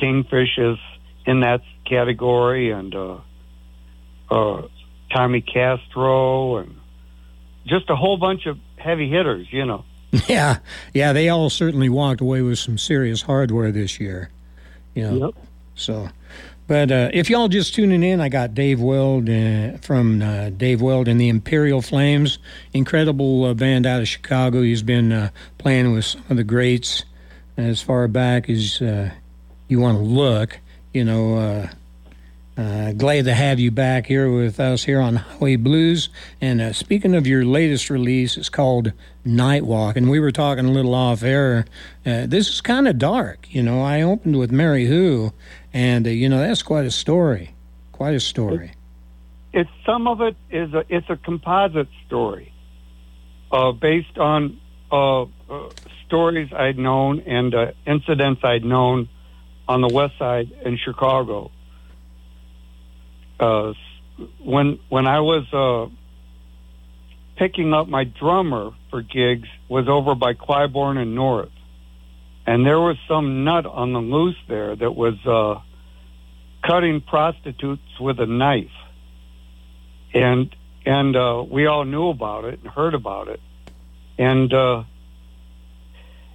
Kingfish 0.00 0.58
is 0.58 0.78
in 1.26 1.40
that 1.40 1.62
category, 1.88 2.70
and 2.70 2.94
uh, 2.94 3.18
uh, 4.30 4.62
Tommy 5.14 5.40
Castro, 5.40 6.58
and 6.58 6.74
just 7.66 7.88
a 7.88 7.96
whole 7.96 8.16
bunch 8.16 8.46
of 8.46 8.58
heavy 8.76 9.08
hitters, 9.08 9.46
you 9.50 9.64
know. 9.64 9.84
Yeah, 10.28 10.58
yeah, 10.92 11.12
they 11.12 11.28
all 11.28 11.50
certainly 11.50 11.88
walked 11.88 12.20
away 12.20 12.40
with 12.40 12.58
some 12.58 12.78
serious 12.78 13.22
hardware 13.22 13.72
this 13.72 13.98
year. 13.98 14.30
You 14.94 15.10
know, 15.10 15.26
yep. 15.26 15.44
so 15.74 16.08
but 16.66 16.90
uh, 16.90 17.10
if 17.12 17.28
y'all 17.28 17.48
just 17.48 17.74
tuning 17.74 18.02
in, 18.02 18.20
I 18.20 18.30
got 18.30 18.54
Dave 18.54 18.80
Weld 18.80 19.28
uh, 19.28 19.76
from 19.78 20.22
uh, 20.22 20.48
Dave 20.48 20.80
Weld 20.80 21.08
and 21.08 21.20
the 21.20 21.28
Imperial 21.28 21.82
Flames, 21.82 22.38
incredible 22.72 23.44
uh, 23.44 23.54
band 23.54 23.84
out 23.84 24.00
of 24.00 24.08
Chicago. 24.08 24.62
He's 24.62 24.82
been 24.82 25.12
uh, 25.12 25.30
playing 25.58 25.92
with 25.92 26.06
some 26.06 26.24
of 26.30 26.38
the 26.38 26.44
greats 26.44 27.04
as 27.58 27.82
far 27.82 28.08
back 28.08 28.48
as 28.48 28.80
uh, 28.80 29.10
you 29.68 29.78
want 29.78 29.98
to 29.98 30.04
look. 30.04 30.58
You 30.94 31.04
know, 31.04 31.68
glad 32.56 33.24
to 33.26 33.34
have 33.34 33.60
you 33.60 33.70
back 33.70 34.06
here 34.06 34.30
with 34.30 34.58
us 34.58 34.84
here 34.84 35.00
on 35.00 35.16
Highway 35.16 35.56
Blues. 35.56 36.08
And 36.40 36.74
speaking 36.74 37.14
of 37.14 37.26
your 37.26 37.44
latest 37.44 37.90
release, 37.90 38.36
it's 38.36 38.48
called 38.48 38.92
Night 39.24 39.64
Walk. 39.64 39.96
And 39.96 40.08
we 40.08 40.20
were 40.20 40.30
talking 40.30 40.64
a 40.64 40.70
little 40.70 40.94
off 40.94 41.24
air. 41.24 41.66
This 42.04 42.48
is 42.48 42.60
kind 42.60 42.86
of 42.86 42.98
dark. 42.98 43.48
You 43.50 43.62
know, 43.62 43.82
I 43.82 44.02
opened 44.02 44.38
with 44.38 44.52
Mary 44.52 44.86
Who, 44.86 45.32
and, 45.74 46.06
uh, 46.06 46.10
you 46.10 46.28
know, 46.28 46.38
that's 46.38 46.62
quite 46.62 46.86
a 46.86 46.90
story. 46.90 47.50
Quite 47.92 48.14
a 48.14 48.20
story. 48.20 48.72
it's 49.52 49.70
some 49.84 50.08
of 50.08 50.20
it 50.20 50.36
is 50.50 50.72
a 50.74 50.84
it's 50.88 51.08
a 51.08 51.16
composite 51.16 51.88
story, 52.06 52.52
uh, 53.52 53.70
based 53.72 54.18
on 54.18 54.58
uh, 54.90 55.22
uh, 55.22 55.26
stories 56.06 56.52
I'd 56.52 56.78
known 56.78 57.20
and 57.20 57.54
uh, 57.54 57.72
incidents 57.86 58.42
I'd 58.42 58.64
known 58.64 59.08
on 59.68 59.80
the 59.80 59.88
West 59.88 60.18
Side 60.18 60.50
in 60.64 60.76
Chicago. 60.76 61.52
Uh, 63.38 63.74
when 64.38 64.80
when 64.88 65.06
I 65.06 65.20
was 65.20 65.90
picking 67.36 67.72
up 67.72 67.88
my 67.88 68.04
drummer 68.04 68.70
for 68.90 69.02
gigs 69.02 69.48
was 69.68 69.88
over 69.88 70.14
by 70.14 70.34
Clybourn 70.34 70.98
and 70.98 71.14
North, 71.14 71.53
and 72.46 72.66
there 72.66 72.78
was 72.78 72.96
some 73.08 73.44
nut 73.44 73.66
on 73.66 73.92
the 73.92 74.00
loose 74.00 74.36
there 74.48 74.76
that 74.76 74.92
was 74.92 75.14
uh, 75.26 75.60
cutting 76.66 77.00
prostitutes 77.00 77.82
with 78.00 78.20
a 78.20 78.26
knife, 78.26 78.70
and 80.12 80.54
and 80.84 81.16
uh, 81.16 81.44
we 81.48 81.66
all 81.66 81.84
knew 81.84 82.08
about 82.08 82.44
it 82.44 82.60
and 82.62 82.70
heard 82.70 82.94
about 82.94 83.28
it, 83.28 83.40
and 84.18 84.52
uh, 84.52 84.84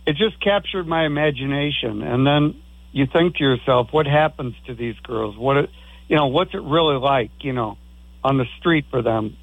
it 0.08 0.16
just 0.16 0.40
captured 0.42 0.88
my 0.88 1.06
imagination. 1.06 2.02
And 2.02 2.26
then 2.26 2.62
you 2.92 3.06
think 3.06 3.36
to 3.36 3.44
yourself, 3.44 3.90
what 3.92 4.08
happens 4.08 4.56
to 4.66 4.74
these 4.74 4.96
girls? 5.04 5.38
What 5.38 5.58
it, 5.58 5.70
you 6.08 6.16
know, 6.16 6.28
what's 6.28 6.54
it 6.56 6.64
really 6.64 6.98
like? 6.98 7.32
You 7.42 7.54
know, 7.54 7.78
on 8.24 8.38
the 8.38 8.46
street 8.58 8.86
for 8.90 9.04
them, 9.04 9.38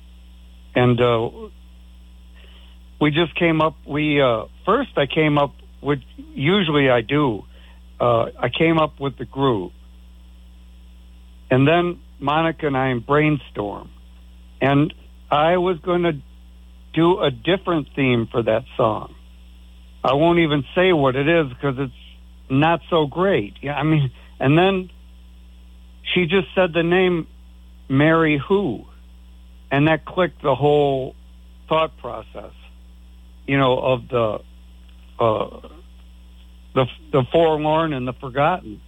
and 0.74 1.00
uh, 1.00 1.30
we 3.00 3.12
just 3.12 3.36
came 3.36 3.60
up. 3.60 3.76
We 3.86 4.20
uh, 4.20 4.46
first 4.64 4.90
I 4.96 5.06
came 5.06 5.38
up 5.38 5.54
with. 5.86 6.00
Usually 6.34 6.90
I 6.90 7.00
do. 7.00 7.44
Uh, 7.98 8.26
I 8.38 8.50
came 8.50 8.78
up 8.78 9.00
with 9.00 9.16
the 9.16 9.24
groove, 9.24 9.72
and 11.50 11.66
then 11.66 12.00
Monica 12.20 12.66
and 12.66 12.76
I 12.76 12.92
brainstorm, 12.98 13.90
and 14.60 14.92
I 15.30 15.56
was 15.56 15.78
going 15.80 16.02
to 16.02 16.12
do 16.92 17.20
a 17.20 17.30
different 17.30 17.88
theme 17.96 18.28
for 18.30 18.42
that 18.42 18.64
song. 18.76 19.14
I 20.04 20.14
won't 20.14 20.40
even 20.40 20.64
say 20.74 20.92
what 20.92 21.16
it 21.16 21.28
is 21.28 21.48
because 21.48 21.76
it's 21.78 22.50
not 22.50 22.80
so 22.90 23.06
great. 23.06 23.54
Yeah, 23.62 23.74
I 23.74 23.82
mean, 23.82 24.10
and 24.38 24.58
then 24.58 24.90
she 26.14 26.26
just 26.26 26.48
said 26.54 26.72
the 26.72 26.82
name 26.82 27.26
Mary 27.88 28.40
Who, 28.48 28.84
and 29.70 29.88
that 29.88 30.04
clicked 30.04 30.42
the 30.42 30.54
whole 30.54 31.14
thought 31.68 31.96
process. 31.98 32.52
You 33.46 33.58
know, 33.58 33.78
of 33.78 34.08
the 34.08 34.38
uh, 35.18 35.68
the 36.76 36.86
the 37.10 37.24
forlorn 37.32 37.92
and 37.92 38.06
the 38.06 38.12
forgotten. 38.12 38.80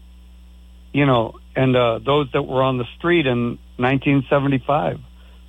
You 0.92 1.07
know, 1.07 1.38
and 1.57 1.76
uh, 1.76 1.99
those 1.99 2.30
that 2.33 2.42
were 2.42 2.62
on 2.62 2.78
the 2.78 2.87
street 2.97 3.26
in 3.26 3.59
1975 3.76 5.00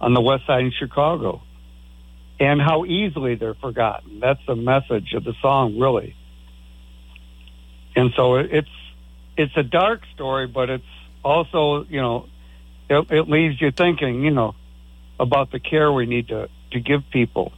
on 0.01 0.13
the 0.13 0.21
west 0.21 0.47
side 0.47 0.63
in 0.63 0.71
Chicago, 0.71 1.41
and 2.39 2.61
how 2.61 2.85
easily 2.85 3.35
they're 3.35 3.53
forgotten. 3.53 4.19
That's 4.19 4.39
the 4.47 4.55
message 4.55 5.13
of 5.13 5.23
the 5.23 5.33
song, 5.41 5.77
really. 5.77 6.15
And 7.95 8.11
so 8.15 8.35
it's 8.35 8.69
it's 9.37 9.55
a 9.55 9.63
dark 9.63 10.01
story, 10.15 10.47
but 10.47 10.69
it's 10.69 10.83
also 11.23 11.85
you 11.85 12.01
know 12.01 12.27
it, 12.89 13.11
it 13.11 13.29
leaves 13.29 13.61
you 13.61 13.71
thinking, 13.71 14.23
you 14.23 14.31
know, 14.31 14.55
about 15.19 15.51
the 15.51 15.59
care 15.59 15.91
we 15.91 16.05
need 16.05 16.29
to, 16.29 16.49
to 16.71 16.79
give 16.79 17.03
people. 17.11 17.53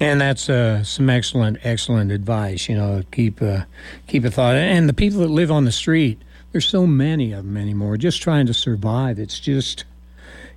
And 0.00 0.20
that's 0.20 0.50
uh, 0.50 0.82
some 0.82 1.08
excellent, 1.08 1.58
excellent 1.62 2.10
advice. 2.10 2.68
You 2.68 2.76
know, 2.76 3.02
keep 3.12 3.40
uh, 3.40 3.64
keep 4.06 4.24
a 4.24 4.30
thought. 4.30 4.56
And 4.56 4.88
the 4.88 4.92
people 4.92 5.20
that 5.20 5.28
live 5.28 5.50
on 5.50 5.64
the 5.64 5.72
street, 5.72 6.20
there's 6.52 6.66
so 6.66 6.86
many 6.86 7.32
of 7.32 7.44
them 7.44 7.56
anymore, 7.56 7.96
just 7.96 8.20
trying 8.20 8.46
to 8.46 8.54
survive. 8.54 9.18
It's 9.18 9.38
just, 9.38 9.84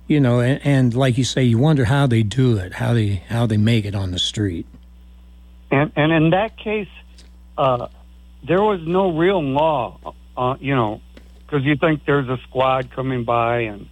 you 0.06 0.20
know, 0.20 0.40
and, 0.40 0.60
and 0.64 0.94
like 0.94 1.18
you 1.18 1.24
say, 1.24 1.44
you 1.44 1.58
wonder 1.58 1.84
how 1.84 2.06
they 2.06 2.22
do 2.22 2.56
it, 2.58 2.74
how 2.74 2.94
they 2.94 3.22
how 3.28 3.46
they 3.46 3.56
make 3.56 3.84
it 3.84 3.94
on 3.94 4.10
the 4.10 4.18
street. 4.18 4.66
And 5.70 5.92
and 5.94 6.12
in 6.12 6.30
that 6.30 6.56
case, 6.56 6.88
uh, 7.56 7.88
there 8.46 8.62
was 8.62 8.80
no 8.86 9.16
real 9.16 9.42
law, 9.42 10.14
uh, 10.36 10.56
you 10.60 10.74
know, 10.74 11.00
because 11.38 11.64
you 11.64 11.76
think 11.76 12.04
there's 12.04 12.28
a 12.28 12.38
squad 12.48 12.90
coming 12.90 13.24
by 13.24 13.60
and 13.60 13.88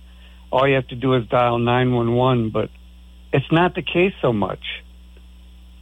all 0.50 0.66
you 0.66 0.74
have 0.74 0.88
to 0.88 0.94
do 0.94 1.14
is 1.14 1.26
dial 1.26 1.58
911, 1.58 2.50
but 2.50 2.70
it's 3.32 3.50
not 3.50 3.74
the 3.74 3.82
case 3.82 4.14
so 4.20 4.32
much. 4.32 4.82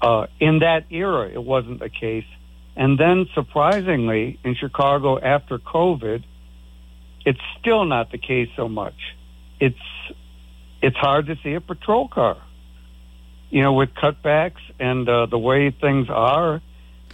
Uh, 0.04 0.26
in 0.38 0.58
that 0.58 0.84
era, 0.90 1.30
it 1.30 1.42
wasn't 1.42 1.80
the 1.80 1.88
case. 1.88 2.26
And 2.76 2.98
then, 2.98 3.26
surprisingly, 3.34 4.38
in 4.44 4.54
Chicago 4.54 5.18
after 5.18 5.58
COVID, 5.58 6.22
it's 7.24 7.40
still 7.58 7.86
not 7.86 8.12
the 8.12 8.18
case 8.18 8.50
so 8.54 8.68
much. 8.68 9.16
It's 9.58 9.86
it's 10.82 10.96
hard 10.96 11.26
to 11.28 11.36
see 11.42 11.54
a 11.54 11.60
patrol 11.62 12.08
car. 12.08 12.36
You 13.48 13.62
know, 13.62 13.72
with 13.72 13.94
cutbacks 13.94 14.60
and 14.78 15.08
uh, 15.08 15.24
the 15.26 15.38
way 15.38 15.70
things 15.70 16.10
are, 16.10 16.60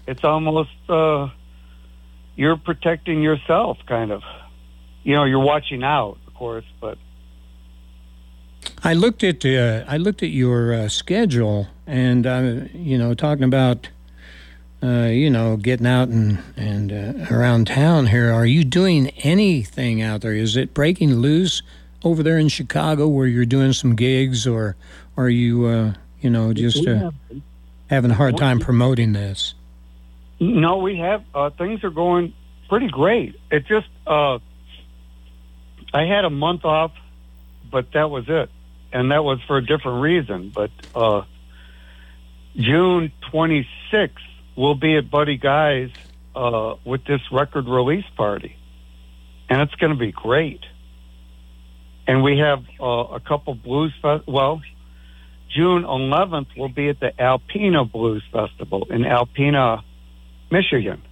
it's 0.09 0.25
almost 0.25 0.71
uh, 0.89 1.29
you're 2.35 2.57
protecting 2.57 3.23
yourself, 3.23 3.79
kind 3.87 4.11
of 4.11 4.23
you 5.05 5.15
know, 5.15 5.25
you're 5.25 5.47
watching 5.55 5.85
out, 5.85 6.19
of 6.27 6.35
course, 6.35 6.65
but. 6.81 6.99
I 8.83 8.95
looked 8.95 9.23
at 9.25 9.45
uh, 9.45 9.85
I 9.89 9.97
looked 9.97 10.23
at 10.23 10.31
your 10.31 10.73
uh, 10.73 10.89
schedule, 10.89 11.69
and 11.91 12.27
uh, 12.27 12.53
you 12.73 12.97
know, 12.97 13.15
talking 13.15 13.43
about 13.45 13.89
uh, 14.83 15.07
you 15.07 15.29
know 15.29 15.57
getting 15.57 15.87
out 15.87 16.09
and 16.09 16.39
and 16.57 16.93
uh, 16.93 17.35
around 17.35 17.67
town 17.67 18.07
here. 18.07 18.33
Are 18.33 18.47
you 18.47 18.65
doing 18.65 19.09
anything 19.19 20.01
out 20.01 20.21
there? 20.21 20.35
Is 20.35 20.57
it 20.57 20.73
breaking 20.73 21.17
loose 21.17 21.63
over 22.05 22.23
there 22.23 22.39
in 22.39 22.49
Chicago, 22.49 23.09
where 23.09 23.27
you're 23.27 23.45
doing 23.45 23.73
some 23.73 23.97
gigs, 23.97 24.47
or 24.47 24.77
are 25.17 25.29
you 25.29 25.67
uh, 25.67 25.95
you 26.21 26.31
know 26.31 26.53
just 26.53 26.87
having 27.89 28.11
a 28.13 28.15
hard 28.15 28.39
time 28.39 28.61
promoting 28.61 29.13
this? 29.13 29.55
No, 30.39 30.79
we 30.79 30.97
have 30.99 31.25
things 31.59 31.83
are 31.83 31.91
going 31.91 32.33
pretty 32.69 32.89
great. 32.89 33.35
It 33.51 33.67
just 33.67 33.89
I 34.07 34.39
had 35.93 36.25
a 36.25 36.31
month 36.31 36.65
off, 36.65 36.93
but 37.69 37.91
that 37.93 38.11
was 38.11 38.27
it, 38.29 38.49
and 38.93 39.11
that 39.11 39.25
was 39.25 39.41
for 39.49 39.57
a 39.57 39.67
different 39.67 40.03
reason. 40.03 40.53
But 40.55 40.71
uh, 40.95 41.23
June 42.57 43.13
26th, 43.33 44.11
we'll 44.57 44.75
be 44.75 44.97
at 44.97 45.11
Buddy 45.11 45.37
Guy's 45.37 45.91
uh, 46.35 46.75
with 46.85 47.05
this 47.05 47.21
record 47.31 47.67
release 47.67 48.05
party, 48.17 48.57
and 49.49 49.63
it's 49.63 49.75
going 49.77 49.93
to 49.93 49.99
be 49.99 50.13
great. 50.13 50.61
And 52.07 52.25
we 52.25 52.39
have 52.39 52.65
uh, 52.81 52.85
a 52.85 53.21
couple 53.21 53.55
blues 53.55 53.93
fest. 54.03 54.25
Well, 54.27 54.61
June 55.55 55.85
11th, 55.85 56.49
we'll 56.57 56.69
be 56.69 56.89
at 56.89 56.99
the 56.99 57.13
Alpena 57.19 57.91
Blues 57.91 58.25
Festival 58.33 58.87
in 58.91 59.03
Alpena, 59.03 59.83
Michigan, 60.51 61.03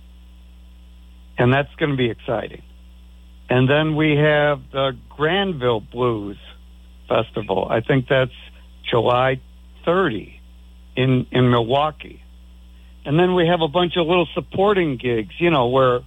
and 1.37 1.53
that's 1.53 1.73
going 1.77 1.91
to 1.91 1.97
be 1.97 2.11
exciting. 2.11 2.63
And 3.49 3.69
then 3.69 3.95
we 3.95 4.17
have 4.17 4.61
the 4.73 4.97
Granville 5.09 5.81
Blues 5.81 6.37
Festival. 7.09 7.69
I 7.71 7.81
think 7.81 8.09
that's 8.09 8.33
July 8.91 9.41
30 9.85 10.38
in 10.99 11.27
in 11.31 11.49
Milwaukee. 11.51 12.21
And 13.05 13.19
then 13.19 13.35
we 13.35 13.47
have 13.47 13.63
a 13.63 13.69
bunch 13.69 13.97
of 13.97 14.07
little 14.07 14.27
supporting 14.35 14.97
gigs, 14.97 15.35
you 15.39 15.51
know, 15.51 15.69
where 15.69 16.01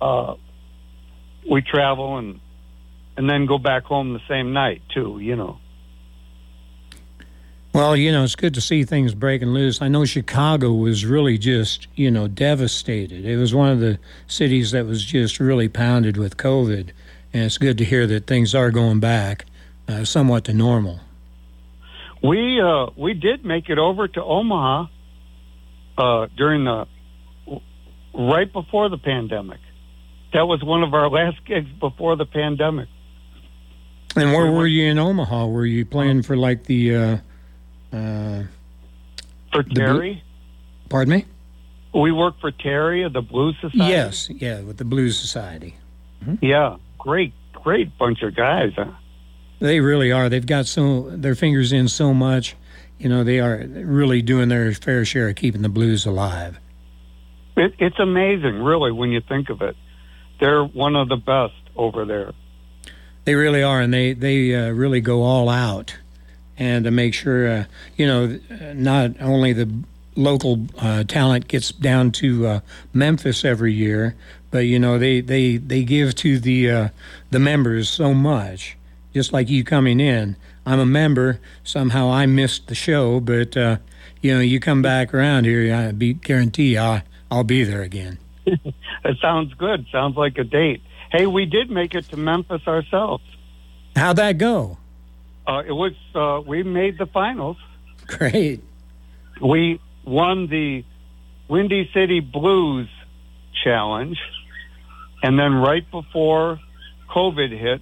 uh, 0.00 0.34
we 1.50 1.62
travel 1.62 2.18
and 2.18 2.38
and 3.16 3.28
then 3.28 3.46
go 3.46 3.58
back 3.58 3.84
home 3.84 4.12
the 4.12 4.20
same 4.28 4.52
night 4.52 4.82
too, 4.94 5.18
you 5.20 5.34
know. 5.34 5.58
Well, 7.72 7.96
you 7.96 8.12
know, 8.12 8.24
it's 8.24 8.36
good 8.36 8.54
to 8.54 8.60
see 8.60 8.84
things 8.84 9.14
breaking 9.14 9.48
loose. 9.48 9.80
I 9.80 9.88
know 9.88 10.04
Chicago 10.04 10.72
was 10.72 11.04
really 11.04 11.38
just, 11.38 11.86
you 11.94 12.10
know, 12.10 12.28
devastated. 12.28 13.24
It 13.24 13.36
was 13.36 13.54
one 13.54 13.70
of 13.70 13.80
the 13.80 13.98
cities 14.26 14.70
that 14.72 14.86
was 14.86 15.04
just 15.04 15.38
really 15.40 15.68
pounded 15.68 16.16
with 16.16 16.36
COVID. 16.36 16.90
And 17.32 17.44
it's 17.44 17.58
good 17.58 17.78
to 17.78 17.84
hear 17.84 18.06
that 18.06 18.26
things 18.26 18.54
are 18.54 18.70
going 18.70 19.00
back 19.00 19.44
uh, 19.86 20.04
somewhat 20.04 20.44
to 20.44 20.54
normal. 20.54 21.00
We 22.22 22.60
uh, 22.60 22.86
we 22.96 23.14
did 23.14 23.44
make 23.44 23.68
it 23.68 23.78
over 23.78 24.08
to 24.08 24.22
Omaha 24.22 24.86
uh, 25.96 26.26
during 26.36 26.64
the 26.64 26.86
right 28.14 28.52
before 28.52 28.88
the 28.88 28.98
pandemic. 28.98 29.60
That 30.32 30.42
was 30.42 30.62
one 30.62 30.82
of 30.82 30.94
our 30.94 31.08
last 31.18 31.44
gigs 31.44 31.70
before 31.80 32.16
the 32.16 32.26
pandemic. 32.26 32.88
And 34.16 34.32
where 34.32 34.50
were 34.50 34.66
you 34.66 34.86
in 34.86 34.98
Omaha? 34.98 35.46
Were 35.46 35.66
you 35.66 35.84
playing 35.84 36.22
for 36.22 36.36
like 36.36 36.64
the 36.64 36.96
uh, 36.96 37.16
uh, 37.92 38.42
for 39.52 39.62
Terry? 39.62 40.22
pardon 40.88 41.14
me? 41.14 41.24
We 41.94 42.12
work 42.12 42.40
for 42.40 42.50
Terry 42.50 43.02
of 43.04 43.12
the 43.12 43.22
Blues 43.22 43.56
Society. 43.60 43.92
Yes, 43.92 44.28
yeah, 44.30 44.60
with 44.60 44.76
the 44.76 44.84
Blues 44.84 45.18
Society. 45.18 45.76
Mm-hmm. 46.22 46.44
Yeah, 46.44 46.76
great, 46.98 47.32
great 47.52 47.96
bunch 47.98 48.22
of 48.22 48.34
guys. 48.34 48.72
Huh? 48.76 48.92
They 49.60 49.80
really 49.80 50.12
are. 50.12 50.28
They've 50.28 50.44
got 50.44 50.66
so 50.66 51.10
their 51.10 51.34
fingers 51.34 51.72
in 51.72 51.88
so 51.88 52.14
much. 52.14 52.56
You 52.98 53.08
know, 53.08 53.24
they 53.24 53.40
are 53.40 53.64
really 53.66 54.22
doing 54.22 54.48
their 54.48 54.72
fair 54.72 55.04
share 55.04 55.28
of 55.28 55.36
keeping 55.36 55.62
the 55.62 55.68
blues 55.68 56.06
alive. 56.06 56.58
It, 57.56 57.74
it's 57.78 57.98
amazing, 57.98 58.62
really, 58.62 58.92
when 58.92 59.10
you 59.10 59.20
think 59.20 59.50
of 59.50 59.62
it. 59.62 59.76
They're 60.40 60.64
one 60.64 60.94
of 60.94 61.08
the 61.08 61.16
best 61.16 61.54
over 61.76 62.04
there. 62.04 62.32
They 63.24 63.34
really 63.34 63.62
are, 63.62 63.80
and 63.80 63.92
they 63.92 64.14
they 64.14 64.54
uh, 64.54 64.70
really 64.70 65.00
go 65.00 65.22
all 65.22 65.48
out, 65.48 65.96
and 66.56 66.84
to 66.84 66.90
make 66.90 67.12
sure 67.12 67.48
uh, 67.48 67.64
you 67.96 68.06
know 68.06 68.38
not 68.74 69.20
only 69.20 69.52
the 69.52 69.70
local 70.14 70.66
uh, 70.78 71.04
talent 71.04 71.46
gets 71.48 71.70
down 71.72 72.10
to 72.10 72.46
uh, 72.46 72.60
Memphis 72.94 73.44
every 73.44 73.74
year, 73.74 74.16
but 74.50 74.60
you 74.60 74.78
know 74.78 74.98
they 74.98 75.20
they 75.20 75.58
they 75.58 75.84
give 75.84 76.14
to 76.16 76.38
the 76.38 76.70
uh, 76.70 76.88
the 77.30 77.38
members 77.38 77.90
so 77.90 78.14
much. 78.14 78.77
Just 79.14 79.32
like 79.32 79.48
you 79.48 79.64
coming 79.64 80.00
in, 80.00 80.36
I'm 80.66 80.78
a 80.78 80.86
member. 80.86 81.40
Somehow 81.64 82.10
I 82.10 82.26
missed 82.26 82.66
the 82.68 82.74
show, 82.74 83.20
but 83.20 83.56
uh, 83.56 83.78
you 84.20 84.34
know 84.34 84.40
you 84.40 84.60
come 84.60 84.82
back 84.82 85.14
around 85.14 85.44
here, 85.44 85.74
I 85.74 85.92
be 85.92 86.14
guarantee 86.14 86.76
I 86.78 87.04
I'll 87.30 87.44
be 87.44 87.64
there 87.64 87.82
again. 87.82 88.18
it 88.46 89.18
sounds 89.20 89.54
good. 89.54 89.86
Sounds 89.90 90.16
like 90.16 90.38
a 90.38 90.44
date. 90.44 90.82
Hey, 91.10 91.26
we 91.26 91.46
did 91.46 91.70
make 91.70 91.94
it 91.94 92.08
to 92.10 92.16
Memphis 92.16 92.66
ourselves. 92.66 93.24
How'd 93.96 94.16
that 94.16 94.38
go? 94.38 94.78
Uh, 95.46 95.62
it 95.66 95.72
was 95.72 95.92
uh, 96.14 96.42
we 96.46 96.62
made 96.62 96.98
the 96.98 97.06
finals. 97.06 97.56
Great. 98.06 98.62
We 99.40 99.80
won 100.04 100.46
the 100.48 100.84
Windy 101.48 101.90
City 101.94 102.20
Blues 102.20 102.88
Challenge, 103.64 104.18
and 105.22 105.38
then 105.38 105.54
right 105.54 105.88
before 105.90 106.60
COVID 107.08 107.58
hit, 107.58 107.80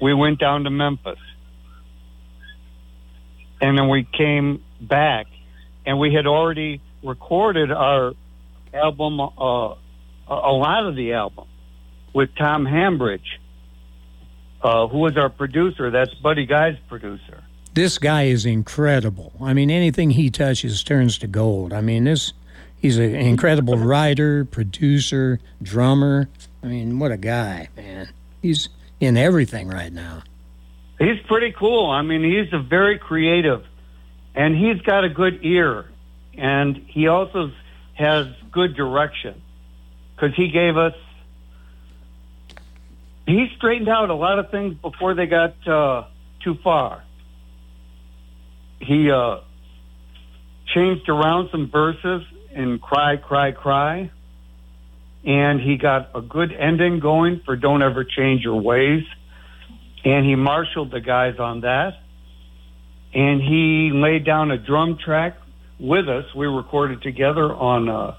we 0.00 0.14
went 0.14 0.38
down 0.38 0.64
to 0.64 0.70
Memphis, 0.70 1.18
and 3.60 3.78
then 3.78 3.88
we 3.88 4.04
came 4.04 4.62
back, 4.80 5.26
and 5.86 5.98
we 5.98 6.12
had 6.12 6.26
already 6.26 6.80
recorded 7.02 7.70
our 7.70 8.12
album, 8.72 9.20
uh, 9.20 9.74
a 10.28 10.52
lot 10.52 10.86
of 10.86 10.96
the 10.96 11.12
album, 11.12 11.46
with 12.12 12.34
Tom 12.36 12.66
Hambridge, 12.66 13.40
uh, 14.62 14.86
who 14.88 14.98
was 14.98 15.16
our 15.16 15.28
producer. 15.28 15.90
That's 15.90 16.14
Buddy 16.14 16.46
Guy's 16.46 16.76
producer 16.88 17.44
this 17.74 17.98
guy 17.98 18.24
is 18.24 18.46
incredible. 18.46 19.32
I 19.42 19.52
mean, 19.52 19.70
anything 19.70 20.10
he 20.10 20.30
touches 20.30 20.82
turns 20.82 21.18
to 21.18 21.26
gold. 21.26 21.72
I 21.72 21.80
mean, 21.80 22.04
this 22.04 22.32
he's 22.76 22.96
an 22.96 23.14
incredible 23.14 23.76
writer, 23.76 24.44
producer, 24.44 25.40
drummer. 25.62 26.28
I 26.62 26.68
mean, 26.68 26.98
what 26.98 27.12
a 27.12 27.16
guy, 27.16 27.68
man. 27.76 28.08
He's 28.40 28.68
in 29.04 29.16
everything 29.16 29.68
right 29.68 29.92
now. 29.92 30.22
He's 30.98 31.20
pretty 31.26 31.52
cool. 31.52 31.90
I 31.90 32.02
mean, 32.02 32.22
he's 32.22 32.52
a 32.52 32.58
very 32.58 32.98
creative 32.98 33.64
and 34.34 34.56
he's 34.56 34.80
got 34.82 35.04
a 35.04 35.08
good 35.08 35.40
ear 35.42 35.86
and 36.36 36.76
he 36.88 37.08
also 37.08 37.52
has 37.94 38.26
good 38.50 38.74
direction 38.74 39.40
cuz 40.16 40.32
he 40.34 40.48
gave 40.48 40.76
us 40.76 40.94
he 43.26 43.48
straightened 43.56 43.88
out 43.88 44.10
a 44.10 44.14
lot 44.14 44.38
of 44.38 44.50
things 44.50 44.74
before 44.74 45.14
they 45.14 45.26
got 45.26 45.54
uh, 45.66 46.04
too 46.42 46.56
far 46.56 47.02
he 48.84 49.10
uh, 49.10 49.38
changed 50.66 51.08
around 51.08 51.48
some 51.50 51.70
verses 51.70 52.22
in 52.52 52.78
Cry, 52.78 53.16
Cry, 53.16 53.52
Cry. 53.52 54.10
And 55.26 55.60
he 55.60 55.76
got 55.76 56.10
a 56.14 56.20
good 56.20 56.52
ending 56.52 57.00
going 57.00 57.40
for 57.44 57.56
Don't 57.56 57.82
Ever 57.82 58.04
Change 58.04 58.42
Your 58.42 58.60
Ways. 58.60 59.04
And 60.04 60.26
he 60.26 60.34
marshaled 60.34 60.90
the 60.90 61.00
guys 61.00 61.38
on 61.38 61.62
that. 61.62 61.94
And 63.14 63.40
he 63.40 63.90
laid 63.92 64.26
down 64.26 64.50
a 64.50 64.58
drum 64.58 64.98
track 65.02 65.38
with 65.78 66.08
us. 66.08 66.24
We 66.34 66.46
recorded 66.46 67.00
together 67.02 67.54
on 67.54 67.88
uh, 67.88 68.16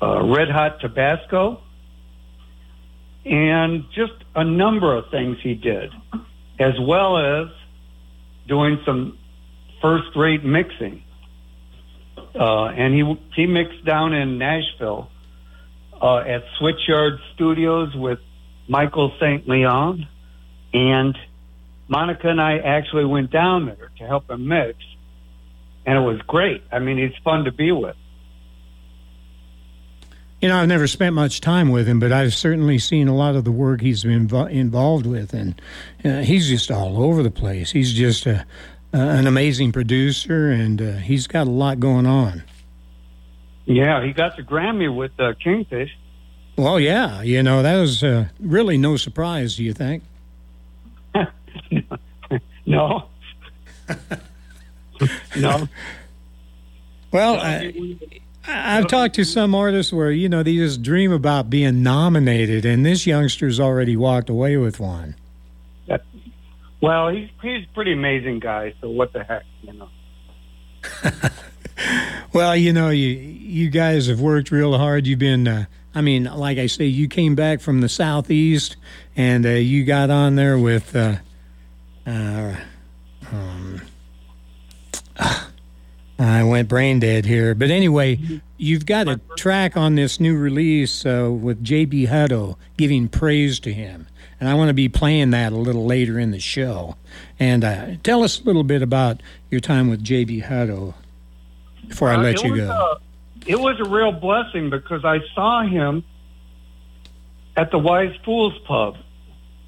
uh, 0.00 0.22
Red 0.24 0.50
Hot 0.50 0.80
Tabasco. 0.80 1.62
And 3.24 3.84
just 3.92 4.12
a 4.34 4.44
number 4.44 4.96
of 4.96 5.10
things 5.10 5.38
he 5.42 5.54
did, 5.54 5.90
as 6.58 6.78
well 6.80 7.18
as 7.18 7.48
doing 8.46 8.78
some 8.86 9.18
first 9.82 10.16
rate 10.16 10.44
mixing. 10.44 11.02
Uh, 12.34 12.66
and 12.66 12.94
he 12.94 13.20
he 13.34 13.46
mixed 13.46 13.84
down 13.84 14.12
in 14.12 14.38
Nashville 14.38 15.10
uh, 16.00 16.18
at 16.18 16.42
Switchyard 16.60 17.18
Studios 17.34 17.94
with 17.94 18.18
Michael 18.68 19.12
St. 19.20 19.48
Leon, 19.48 20.06
and 20.72 21.16
Monica 21.88 22.28
and 22.28 22.40
I 22.40 22.58
actually 22.58 23.04
went 23.04 23.30
down 23.30 23.66
there 23.66 23.90
to 23.98 24.06
help 24.06 24.30
him 24.30 24.46
mix, 24.48 24.78
and 25.84 25.98
it 25.98 26.00
was 26.00 26.20
great. 26.26 26.62
I 26.70 26.78
mean, 26.78 26.98
he's 26.98 27.16
fun 27.24 27.44
to 27.44 27.52
be 27.52 27.72
with. 27.72 27.96
You 30.40 30.48
know, 30.48 30.56
I've 30.56 30.68
never 30.68 30.86
spent 30.86 31.14
much 31.14 31.42
time 31.42 31.68
with 31.68 31.86
him, 31.86 32.00
but 32.00 32.12
I've 32.12 32.32
certainly 32.32 32.78
seen 32.78 33.08
a 33.08 33.14
lot 33.14 33.36
of 33.36 33.44
the 33.44 33.52
work 33.52 33.82
he's 33.82 34.04
been 34.04 34.30
involved 34.50 35.04
with, 35.04 35.34
and 35.34 35.60
uh, 36.02 36.20
he's 36.20 36.48
just 36.48 36.70
all 36.70 37.02
over 37.02 37.22
the 37.22 37.30
place. 37.30 37.72
He's 37.72 37.92
just 37.92 38.24
a, 38.24 38.46
uh, 38.94 38.98
an 38.98 39.26
amazing 39.26 39.72
producer, 39.72 40.50
and 40.50 40.80
uh, 40.80 40.92
he's 40.92 41.26
got 41.26 41.46
a 41.46 41.50
lot 41.50 41.78
going 41.78 42.06
on. 42.06 42.44
Yeah, 43.64 44.04
he 44.04 44.12
got 44.12 44.36
the 44.36 44.42
Grammy 44.42 44.94
with 44.94 45.12
uh, 45.18 45.34
Kingfish. 45.42 45.90
Well, 46.56 46.80
yeah, 46.80 47.22
you 47.22 47.42
know 47.42 47.62
that 47.62 47.80
was 47.80 48.02
uh, 48.02 48.28
really 48.38 48.76
no 48.76 48.96
surprise. 48.96 49.56
Do 49.56 49.64
you 49.64 49.72
think? 49.72 50.02
no. 52.66 53.04
no. 55.36 55.68
Well, 57.12 57.40
I, 57.40 57.96
I've 58.46 58.88
talked 58.88 59.14
to 59.16 59.24
some 59.24 59.54
artists 59.54 59.92
where 59.92 60.10
you 60.10 60.28
know 60.28 60.42
they 60.42 60.56
just 60.56 60.82
dream 60.82 61.12
about 61.12 61.48
being 61.50 61.82
nominated, 61.82 62.64
and 62.64 62.84
this 62.84 63.06
youngster's 63.06 63.58
already 63.58 63.96
walked 63.96 64.28
away 64.28 64.56
with 64.56 64.80
one. 64.80 65.16
Well, 66.80 67.08
he's 67.10 67.28
he's 67.42 67.64
a 67.64 67.74
pretty 67.74 67.92
amazing 67.92 68.38
guy. 68.38 68.74
So 68.80 68.88
what 68.88 69.12
the 69.12 69.22
heck, 69.22 69.44
you 69.62 69.74
know. 69.74 69.88
well, 72.32 72.56
you 72.56 72.72
know, 72.72 72.90
you 72.90 73.08
you 73.08 73.70
guys 73.70 74.06
have 74.06 74.20
worked 74.20 74.50
real 74.50 74.76
hard. 74.76 75.06
You've 75.06 75.18
been, 75.18 75.48
uh, 75.48 75.66
I 75.94 76.00
mean, 76.00 76.24
like 76.24 76.58
I 76.58 76.66
say, 76.66 76.86
you 76.86 77.08
came 77.08 77.34
back 77.34 77.60
from 77.60 77.80
the 77.80 77.88
southeast, 77.88 78.76
and 79.16 79.44
uh, 79.44 79.50
you 79.50 79.84
got 79.84 80.10
on 80.10 80.36
there 80.36 80.58
with. 80.58 80.94
Uh, 80.94 81.16
uh 82.06 82.56
um, 83.32 83.80
I 86.18 86.44
went 86.44 86.68
brain 86.68 87.00
dead 87.00 87.24
here, 87.24 87.54
but 87.54 87.70
anyway, 87.70 88.18
you've 88.58 88.84
got 88.84 89.08
a 89.08 89.20
track 89.38 89.74
on 89.78 89.94
this 89.94 90.20
new 90.20 90.36
release 90.36 91.06
uh, 91.06 91.30
with 91.32 91.64
JB 91.64 92.08
Hutto 92.08 92.56
giving 92.76 93.08
praise 93.08 93.58
to 93.60 93.72
him 93.72 94.06
and 94.40 94.48
I 94.48 94.54
want 94.54 94.68
to 94.68 94.74
be 94.74 94.88
playing 94.88 95.30
that 95.30 95.52
a 95.52 95.56
little 95.56 95.84
later 95.84 96.18
in 96.18 96.30
the 96.30 96.40
show. 96.40 96.96
And 97.38 97.62
uh, 97.62 97.96
tell 98.02 98.24
us 98.24 98.40
a 98.40 98.44
little 98.44 98.64
bit 98.64 98.80
about 98.80 99.22
your 99.50 99.60
time 99.60 99.90
with 99.90 100.02
JB 100.02 100.46
Hutto 100.46 100.94
before 101.90 102.08
I 102.08 102.14
uh, 102.14 102.22
let 102.22 102.42
you 102.42 102.56
go. 102.56 102.70
A, 102.70 103.00
it 103.46 103.60
was 103.60 103.78
a 103.80 103.88
real 103.88 104.12
blessing 104.12 104.70
because 104.70 105.04
I 105.04 105.18
saw 105.34 105.62
him 105.62 106.04
at 107.56 107.70
the 107.70 107.78
Wise 107.78 108.14
Fools 108.24 108.58
Pub, 108.66 108.96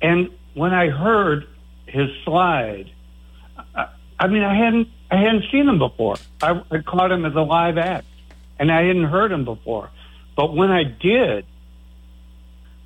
and 0.01 0.31
when 0.55 0.73
I 0.73 0.89
heard 0.89 1.47
his 1.87 2.09
slide, 2.25 2.91
I, 3.75 3.89
I 4.19 4.27
mean, 4.29 4.43
I 4.43 4.55
hadn't 4.55 4.89
I 5.11 5.17
hadn't 5.17 5.45
seen 5.53 5.69
him 5.69 5.79
before. 5.79 6.17
I, 6.41 6.63
I 6.71 6.79
caught 6.79 7.13
him 7.13 7.27
as 7.27 7.35
a 7.35 7.43
live 7.43 7.77
act, 7.77 8.07
and 8.59 8.73
I 8.73 8.85
hadn't 8.85 9.05
heard 9.05 9.31
him 9.31 9.45
before. 9.45 9.91
But 10.37 10.55
when 10.55 10.71
I 10.71 10.85
did, 10.85 11.45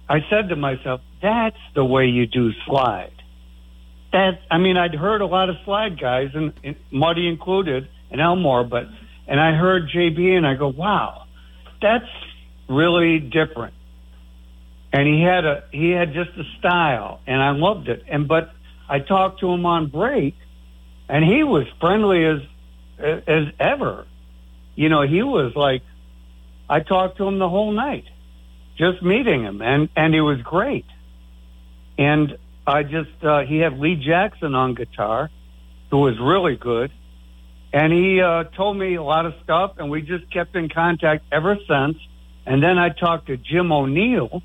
I 0.09 0.21
said 0.29 0.49
to 0.49 0.57
myself, 0.57 1.03
that's 1.23 1.61
the 1.75 1.85
way 1.85 2.07
you 2.07 2.27
do 2.27 2.53
slide. 2.67 3.13
That 4.13 4.41
I 4.51 4.59
mean, 4.59 4.77
I'd 4.77 4.95
heard 4.95 5.21
a 5.21 5.27
lot 5.27 5.51
of 5.51 5.57
slide 5.65 6.01
guys, 6.01 6.31
and, 6.35 6.53
and 6.65 6.77
Muddy 6.91 7.29
included, 7.29 7.89
and 8.11 8.21
Elmore, 8.21 8.65
but 8.65 8.87
and 9.27 9.41
I 9.41 9.53
heard 9.53 9.89
JB, 9.89 10.37
and 10.37 10.47
I 10.47 10.55
go, 10.55 10.69
wow, 10.69 11.25
that's 11.81 12.09
really 12.69 13.19
different. 13.19 13.75
And 14.93 15.07
he 15.07 15.23
had 15.23 15.45
a 15.45 15.65
he 15.73 15.91
had 15.91 16.15
just 16.15 16.31
a 16.39 16.45
style, 16.59 17.21
and 17.27 17.43
I 17.43 17.51
loved 17.51 17.89
it. 17.89 18.05
And 18.09 18.27
but 18.29 18.53
I 18.89 19.01
talked 19.01 19.41
to 19.41 19.51
him 19.51 19.67
on 19.67 19.89
break, 19.89 20.35
and 21.09 21.25
he 21.25 21.45
was 21.45 21.67
friendly 21.81 22.25
as 22.25 22.41
as 22.99 23.47
ever. 23.59 24.07
You 24.75 24.89
know, 24.89 25.03
he 25.03 25.23
was 25.23 25.55
like, 25.55 25.83
I 26.69 26.81
talked 26.81 27.19
to 27.19 27.27
him 27.27 27.39
the 27.39 27.49
whole 27.49 27.73
night 27.73 28.05
just 28.77 29.03
meeting 29.03 29.43
him, 29.43 29.63
and 29.63 29.89
and 29.97 30.15
he 30.15 30.21
was 30.21 30.41
great. 30.43 30.87
And 31.99 32.37
I 32.67 32.83
just 32.83 33.25
uh, 33.25 33.41
he 33.41 33.59
had 33.59 33.79
Lee 33.79 33.97
Jackson 33.97 34.55
on 34.55 34.75
guitar, 34.75 35.31
who 35.91 35.99
was 35.99 36.19
really 36.21 36.57
good, 36.57 36.93
and 37.77 37.93
he 37.93 38.23
uh, 38.23 38.45
told 38.45 38.79
me 38.79 38.95
a 38.95 39.03
lot 39.03 39.27
of 39.27 39.35
stuff, 39.45 39.75
and 39.77 39.91
we 39.91 40.01
just 40.01 40.33
kept 40.33 40.57
in 40.57 40.71
contact 40.71 41.27
ever 41.31 41.59
since. 41.69 41.99
And 42.47 42.63
then 42.63 42.79
I 42.79 42.89
talked 42.89 43.27
to 43.27 43.37
Jim 43.37 43.71
O'Neal, 43.71 44.43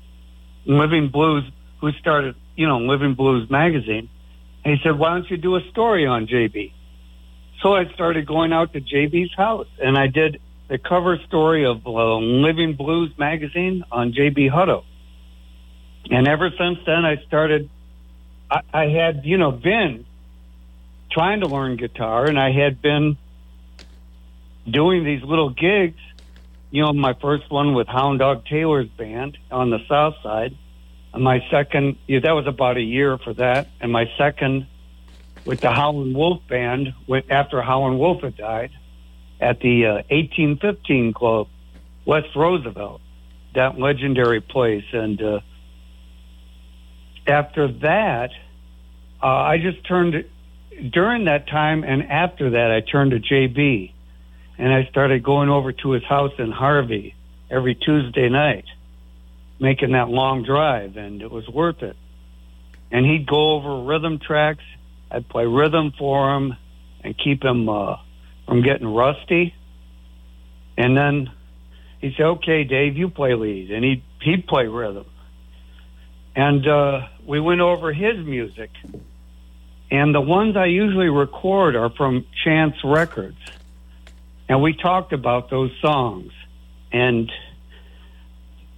Living 0.66 1.08
Blues, 1.08 1.42
who 1.80 1.92
started 1.92 2.34
you 2.56 2.66
know 2.66 2.80
Living 2.80 3.14
Blues 3.14 3.48
magazine. 3.50 4.10
And 4.66 4.76
he 4.76 4.82
said, 4.82 4.98
"Why 4.98 5.14
don't 5.14 5.30
you 5.30 5.38
do 5.38 5.56
a 5.56 5.62
story 5.70 6.06
on 6.06 6.26
JB?" 6.26 6.74
So 7.62 7.74
I 7.74 7.90
started 7.94 8.26
going 8.26 8.52
out 8.52 8.74
to 8.74 8.82
JB's 8.82 9.34
house, 9.34 9.68
and 9.82 9.96
I 9.96 10.08
did 10.08 10.38
the 10.68 10.76
cover 10.76 11.16
story 11.26 11.64
of 11.64 11.86
uh, 11.86 12.16
Living 12.16 12.74
Blues 12.74 13.16
magazine 13.16 13.82
on 13.90 14.12
J.B. 14.12 14.50
Hutto. 14.50 14.84
And 16.10 16.28
ever 16.28 16.50
since 16.58 16.80
then, 16.84 17.06
I 17.06 17.16
started 17.26 17.70
I, 18.50 18.60
I 18.74 18.86
had, 18.88 19.24
you 19.24 19.38
know, 19.38 19.52
been 19.52 20.04
trying 21.10 21.40
to 21.40 21.46
learn 21.46 21.76
guitar, 21.76 22.26
and 22.26 22.38
I 22.38 22.52
had 22.52 22.82
been 22.82 23.16
doing 24.68 25.04
these 25.04 25.22
little 25.22 25.50
gigs. 25.50 26.00
You 26.70 26.82
know, 26.82 26.92
my 26.92 27.14
first 27.14 27.50
one 27.50 27.74
with 27.74 27.86
Hound 27.86 28.18
Dog 28.18 28.46
Taylor's 28.46 28.88
band 28.88 29.36
on 29.50 29.70
the 29.70 29.78
South 29.88 30.14
Side. 30.22 30.56
And 31.12 31.22
my 31.22 31.44
second, 31.50 31.98
yeah, 32.06 32.20
that 32.20 32.32
was 32.32 32.46
about 32.46 32.76
a 32.76 32.82
year 32.82 33.18
for 33.18 33.34
that. 33.34 33.68
And 33.80 33.92
my 33.92 34.06
second 34.16 34.66
with 35.44 35.60
the 35.60 35.70
Howlin' 35.70 36.14
Wolf 36.14 36.40
band 36.48 36.94
went 37.06 37.30
after 37.30 37.60
Howlin' 37.60 37.98
Wolf 37.98 38.22
had 38.22 38.36
died 38.36 38.70
at 39.40 39.60
the 39.60 39.86
uh, 39.86 39.94
1815 40.08 41.12
Club, 41.12 41.48
West 42.06 42.28
Roosevelt, 42.34 43.00
that 43.54 43.78
legendary 43.78 44.40
place. 44.40 44.84
And 44.92 45.20
uh, 45.20 45.40
after 47.26 47.68
that, 47.68 48.30
uh, 49.22 49.26
I 49.26 49.58
just 49.58 49.86
turned 49.86 50.24
during 50.90 51.24
that 51.26 51.48
time 51.48 51.84
and 51.84 52.10
after 52.10 52.50
that, 52.50 52.70
I 52.70 52.80
turned 52.80 53.10
to 53.10 53.20
JB 53.20 53.92
and 54.58 54.72
I 54.72 54.84
started 54.90 55.22
going 55.22 55.48
over 55.48 55.72
to 55.72 55.90
his 55.92 56.04
house 56.04 56.32
in 56.38 56.50
Harvey 56.50 57.14
every 57.50 57.74
Tuesday 57.74 58.28
night, 58.28 58.64
making 59.58 59.92
that 59.92 60.08
long 60.08 60.44
drive, 60.44 60.96
and 60.96 61.22
it 61.22 61.30
was 61.30 61.48
worth 61.48 61.82
it. 61.82 61.96
And 62.90 63.06
he'd 63.06 63.26
go 63.26 63.52
over 63.52 63.84
rhythm 63.84 64.18
tracks. 64.18 64.64
I'd 65.10 65.28
play 65.28 65.46
rhythm 65.46 65.92
for 65.98 66.36
him 66.36 66.56
and 67.02 67.16
keep 67.16 67.42
him 67.42 67.68
uh, 67.68 67.96
from 68.46 68.62
getting 68.62 68.86
rusty. 68.86 69.54
And 70.76 70.96
then 70.96 71.30
he'd 72.00 72.14
say, 72.16 72.24
"Okay, 72.24 72.64
Dave, 72.64 72.96
you 72.96 73.08
play 73.08 73.34
lead," 73.34 73.70
and 73.70 73.84
he'd 73.84 74.02
he'd 74.20 74.46
play 74.46 74.66
rhythm. 74.66 75.06
And 76.34 76.66
uh, 76.66 77.08
we 77.26 77.40
went 77.40 77.60
over 77.60 77.92
his 77.92 78.16
music, 78.24 78.70
and 79.90 80.14
the 80.14 80.20
ones 80.20 80.56
I 80.56 80.66
usually 80.66 81.10
record 81.10 81.76
are 81.76 81.90
from 81.90 82.24
Chance 82.44 82.76
Records 82.84 83.36
and 84.52 84.60
we 84.60 84.74
talked 84.74 85.14
about 85.14 85.48
those 85.48 85.70
songs. 85.80 86.30
And 86.92 87.32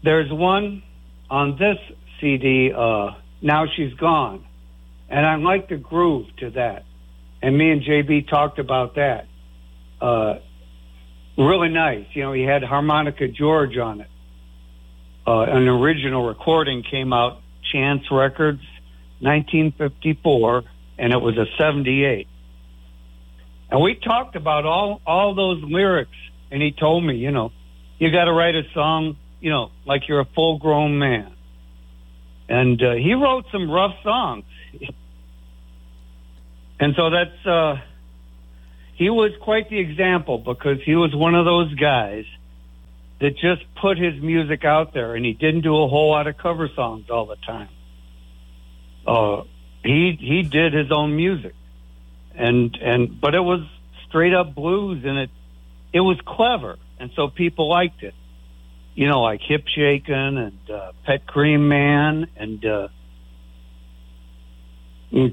there's 0.05 0.31
one 0.31 0.85
on 1.29 1.59
this 1.59 1.79
CD, 2.21 2.71
uh, 2.73 3.11
Now 3.43 3.65
She's 3.67 3.93
Gone. 3.95 4.47
And 5.09 5.27
I 5.27 5.35
like 5.35 5.69
the 5.69 5.77
groove 5.77 6.29
to 6.37 6.51
that. 6.51 6.85
And 7.43 7.59
me 7.59 7.73
and 7.73 7.83
JB 7.83 8.29
talked 8.29 8.61
about 8.61 8.95
that. 8.95 9.27
Uh, 10.01 10.35
really 11.37 11.71
nice. 11.71 12.07
You 12.13 12.23
know, 12.23 12.33
he 12.33 12.43
had 12.43 12.63
Harmonica 12.63 13.27
George 13.27 13.77
on 13.77 14.03
it. 14.03 14.11
Uh, 15.27 15.41
an 15.41 15.67
original 15.67 16.25
recording 16.25 16.85
came 16.89 17.13
out, 17.13 17.41
Chance 17.73 18.05
Records, 18.13 18.63
1954, 19.19 20.63
and 20.99 21.13
it 21.13 21.21
was 21.21 21.37
a 21.37 21.47
78. 21.59 22.29
And 23.75 23.83
we 23.83 23.97
talked 23.97 24.37
about 24.37 24.67
all 24.67 25.01
all 25.05 25.35
those 25.35 25.61
lyrics, 25.65 26.17
and 26.53 26.63
he 26.63 26.71
told 26.71 27.03
me, 27.03 27.17
you 27.17 27.33
know, 27.33 27.51
you 27.99 28.13
got 28.13 28.27
to 28.27 28.33
write 28.33 28.55
a 28.55 28.63
song, 28.73 29.17
you 29.41 29.51
know, 29.51 29.73
like 29.85 30.07
you're 30.07 30.21
a 30.21 30.29
full 30.33 30.59
grown 30.59 30.97
man. 30.97 31.35
And 32.49 32.81
uh, 32.81 32.93
he 32.93 33.15
wrote 33.15 33.47
some 33.51 33.69
rough 33.69 33.97
songs, 34.05 34.45
and 36.79 36.95
so 36.95 37.11
that's 37.11 37.45
uh, 37.45 37.81
he 38.95 39.11
was 39.11 39.33
quite 39.43 39.69
the 39.69 39.81
example 39.81 40.39
because 40.39 40.79
he 40.85 40.95
was 40.95 41.13
one 41.13 41.35
of 41.35 41.45
those 41.45 41.75
guys 41.75 42.27
that 43.21 43.37
just 43.39 43.63
put 43.75 43.99
his 43.99 44.23
music 44.23 44.65
out 44.65 44.95
there, 44.95 45.17
and 45.17 45.25
he 45.25 45.33
didn't 45.33 45.63
do 45.63 45.83
a 45.83 45.89
whole 45.89 46.13
lot 46.13 46.29
of 46.29 46.39
cover 46.39 46.69
songs 46.77 47.11
all 47.11 47.27
the 47.27 47.39
time. 47.45 47.71
Uh, 49.05 49.43
he 49.83 50.17
he 50.21 50.43
did 50.43 50.75
his 50.75 50.93
own 50.93 51.17
music 51.17 51.57
and 52.37 52.77
and 52.81 53.21
but 53.21 53.35
it 53.35 53.41
was 53.41 53.61
straight 54.09 54.35
up 54.35 54.55
blues, 54.55 55.03
and 55.05 55.19
it 55.19 55.31
it 55.93 56.01
was 56.01 56.19
clever, 56.27 56.77
and 56.99 57.11
so 57.15 57.29
people 57.29 57.69
liked 57.69 58.03
it. 58.03 58.15
You 58.95 59.09
know, 59.09 59.23
like 59.23 59.41
Hip 59.43 59.65
Shakin' 59.67 60.39
and 60.39 60.71
uh, 60.71 60.93
Pet 61.05 61.27
Cream 61.27 61.69
Man 61.69 62.29
and 62.37 62.65
uh, 62.65 62.89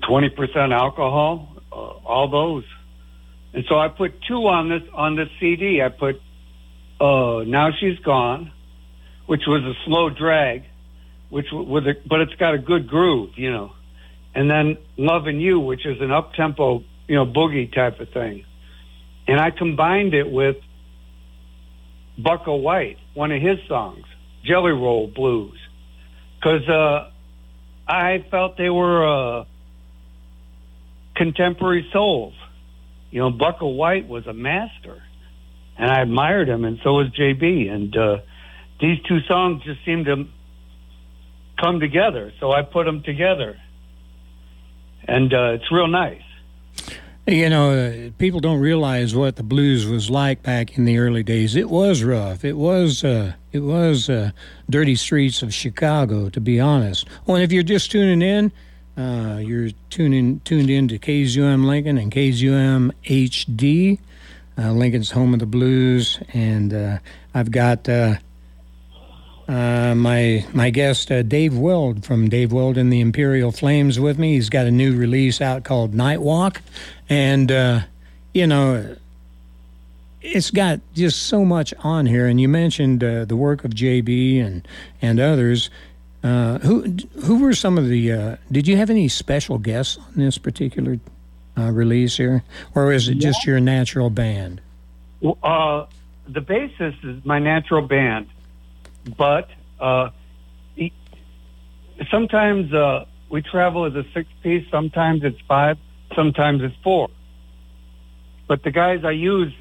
twenty 0.08 0.30
percent 0.30 0.74
alcohol, 0.74 1.56
uh, 1.72 1.76
all 1.76 2.30
those. 2.30 2.64
And 3.54 3.66
so 3.68 3.78
I 3.78 3.90
put 3.90 4.14
two 4.28 4.48
on 4.48 4.70
this 4.70 4.84
on 4.94 5.16
the 5.16 5.26
CD. 5.40 5.82
I 5.82 5.90
put 5.90 6.22
uh, 7.00 7.44
"Now 7.46 7.70
She's 7.80 8.00
Gone," 8.00 8.52
which 9.26 9.42
was 9.46 9.64
a 9.64 9.74
slow 9.86 10.10
drag, 10.10 10.64
which 11.30 11.48
with 11.52 11.88
a, 11.88 11.96
but 12.08 12.22
it's 12.22 12.36
got 12.36 12.54
a 12.54 12.60
good 12.60 12.88
groove, 12.88 13.32
you 13.36 13.52
know. 13.52 13.74
And 14.34 14.50
then 14.50 14.78
"Loving 14.98 15.40
You," 15.40 15.60
which 15.60 15.86
is 15.86 16.00
an 16.02 16.12
up 16.12 16.34
tempo 16.34 16.84
you 17.08 17.16
know, 17.16 17.26
boogie 17.26 17.74
type 17.74 18.00
of 18.00 18.10
thing. 18.10 18.46
And 19.28 19.40
I 19.40 19.52
combined 19.52 20.14
it 20.14 20.30
with 20.30 20.58
Bukka 22.20 22.62
White, 22.62 22.98
one 23.14 23.32
of 23.32 23.42
his 23.42 23.60
songs, 23.68 24.06
Jelly 24.44 24.72
Roll 24.72 25.08
Blues, 25.08 25.60
because 26.36 26.68
uh, 26.68 27.12
I 27.88 28.26
felt 28.30 28.58
they 28.58 28.70
were 28.70 29.06
uh, 29.42 29.46
contemporary 31.16 31.90
souls. 31.92 32.34
You 33.12 33.20
know, 33.22 33.32
Bukka 33.32 33.76
White 33.76 34.08
was 34.08 34.28
a 34.28 34.34
master, 34.34 35.02
and 35.78 35.92
I 35.92 36.02
admired 36.02 36.50
him, 36.50 36.66
and 36.66 36.80
so 36.84 36.94
was 36.94 37.08
JB. 37.10 37.72
And 37.72 37.96
uh, 37.96 38.18
these 38.80 39.00
two 39.08 39.20
songs 39.22 39.64
just 39.64 39.84
seemed 39.86 40.06
to 40.06 40.28
come 41.60 41.80
together, 41.80 42.34
so 42.40 42.52
I 42.52 42.64
put 42.64 42.86
them 42.86 43.04
together, 43.04 43.60
and 45.08 45.34
uh, 45.34 45.52
it's 45.54 45.72
real 45.72 45.88
nice. 45.88 46.22
You 47.32 47.50
know, 47.50 47.72
uh, 47.72 48.10
people 48.18 48.42
don't 48.42 48.60
realize 48.60 49.16
what 49.16 49.38
the 49.38 49.44
blues 49.44 49.86
was 49.86 50.10
like 50.10 50.44
back 50.44 50.78
in 50.78 50.84
the 50.84 50.98
early 50.98 51.24
days. 51.24 51.56
It 51.56 51.70
was 51.70 52.04
rough. 52.04 52.44
It 52.44 52.58
was 52.58 53.06
uh, 53.06 53.36
it 53.54 53.60
was 53.60 54.10
uh, 54.10 54.32
dirty 54.70 54.98
streets 54.98 55.42
of 55.42 55.54
Chicago, 55.54 56.30
to 56.30 56.42
be 56.42 56.60
honest. 56.60 57.08
Well, 57.26 57.38
and 57.38 57.44
if 57.46 57.54
you're 57.54 57.64
just 57.64 57.90
tuning 57.90 58.22
in, 58.22 58.52
uh, 59.02 59.38
you're 59.38 59.70
tuning 59.90 60.42
tuned 60.42 60.70
in 60.70 60.90
to 60.90 61.00
KZUM 61.00 61.66
Lincoln 61.66 61.98
and 61.98 62.12
KZUM 62.12 62.92
HD. 63.06 63.98
Uh, 64.58 64.74
Lincoln's 64.74 65.12
home 65.12 65.34
of 65.34 65.40
the 65.40 65.46
blues, 65.46 66.20
and 66.34 66.74
uh, 66.74 66.98
I've 67.34 67.50
got 67.50 67.88
uh, 69.52 69.94
my 69.96 70.46
my 70.54 70.70
guest 70.70 71.12
uh, 71.12 71.24
Dave 71.24 71.58
Weld 71.58 72.06
from 72.06 72.30
Dave 72.30 72.54
Weld 72.54 72.78
and 72.78 72.92
the 72.92 73.02
Imperial 73.02 73.52
Flames 73.52 74.00
with 74.00 74.18
me. 74.18 74.36
He's 74.36 74.50
got 74.50 74.66
a 74.66 74.72
new 74.72 74.96
release 74.96 75.42
out 75.42 75.66
called 75.66 75.94
Night 75.94 76.22
Walk, 76.22 76.62
and 77.10 77.52
uh, 77.52 77.82
you 78.34 78.48
know 78.48 78.96
it's 80.22 80.52
got 80.52 80.80
just 80.94 81.24
so 81.24 81.44
much 81.44 81.74
on 81.80 82.06
here. 82.06 82.28
And 82.28 82.40
you 82.40 82.48
mentioned 82.48 83.04
uh, 83.04 83.26
the 83.26 83.36
work 83.36 83.66
of 83.66 83.72
JB 83.72 84.42
and 84.42 84.66
and 85.02 85.20
others. 85.20 85.70
Uh, 86.24 86.60
who 86.60 86.96
who 87.24 87.42
were 87.42 87.54
some 87.54 87.78
of 87.78 87.90
the? 87.90 88.38
did 88.50 88.70
you 88.70 88.78
have 88.78 88.90
any 88.90 89.10
special 89.10 89.58
guests 89.58 89.98
on 89.98 90.14
this 90.16 90.38
particular 90.38 90.98
release 91.58 92.16
here, 92.16 92.44
or 92.74 92.94
is 92.94 93.10
it 93.10 93.16
yeah. 93.16 93.30
just 93.30 93.46
your 93.46 93.60
natural 93.60 94.10
band? 94.10 94.62
Well, 95.20 95.90
the 96.26 96.40
bassist 96.40 97.04
is 97.04 97.26
my 97.26 97.40
natural 97.40 97.82
band 97.82 98.28
but 99.18 99.50
uh, 99.80 100.10
sometimes 102.10 102.74
uh, 102.74 103.06
we 103.30 103.42
travel 103.42 103.86
as 103.86 103.96
a 103.96 104.06
six 104.14 104.30
piece. 104.42 104.66
Sometimes 104.72 105.24
it's 105.24 105.40
five. 105.48 105.78
Sometimes 106.16 106.62
it's 106.64 106.76
four. 106.84 107.10
But 108.48 108.64
the 108.64 108.72
guys 108.72 109.04
I 109.06 109.12
use 109.12 109.54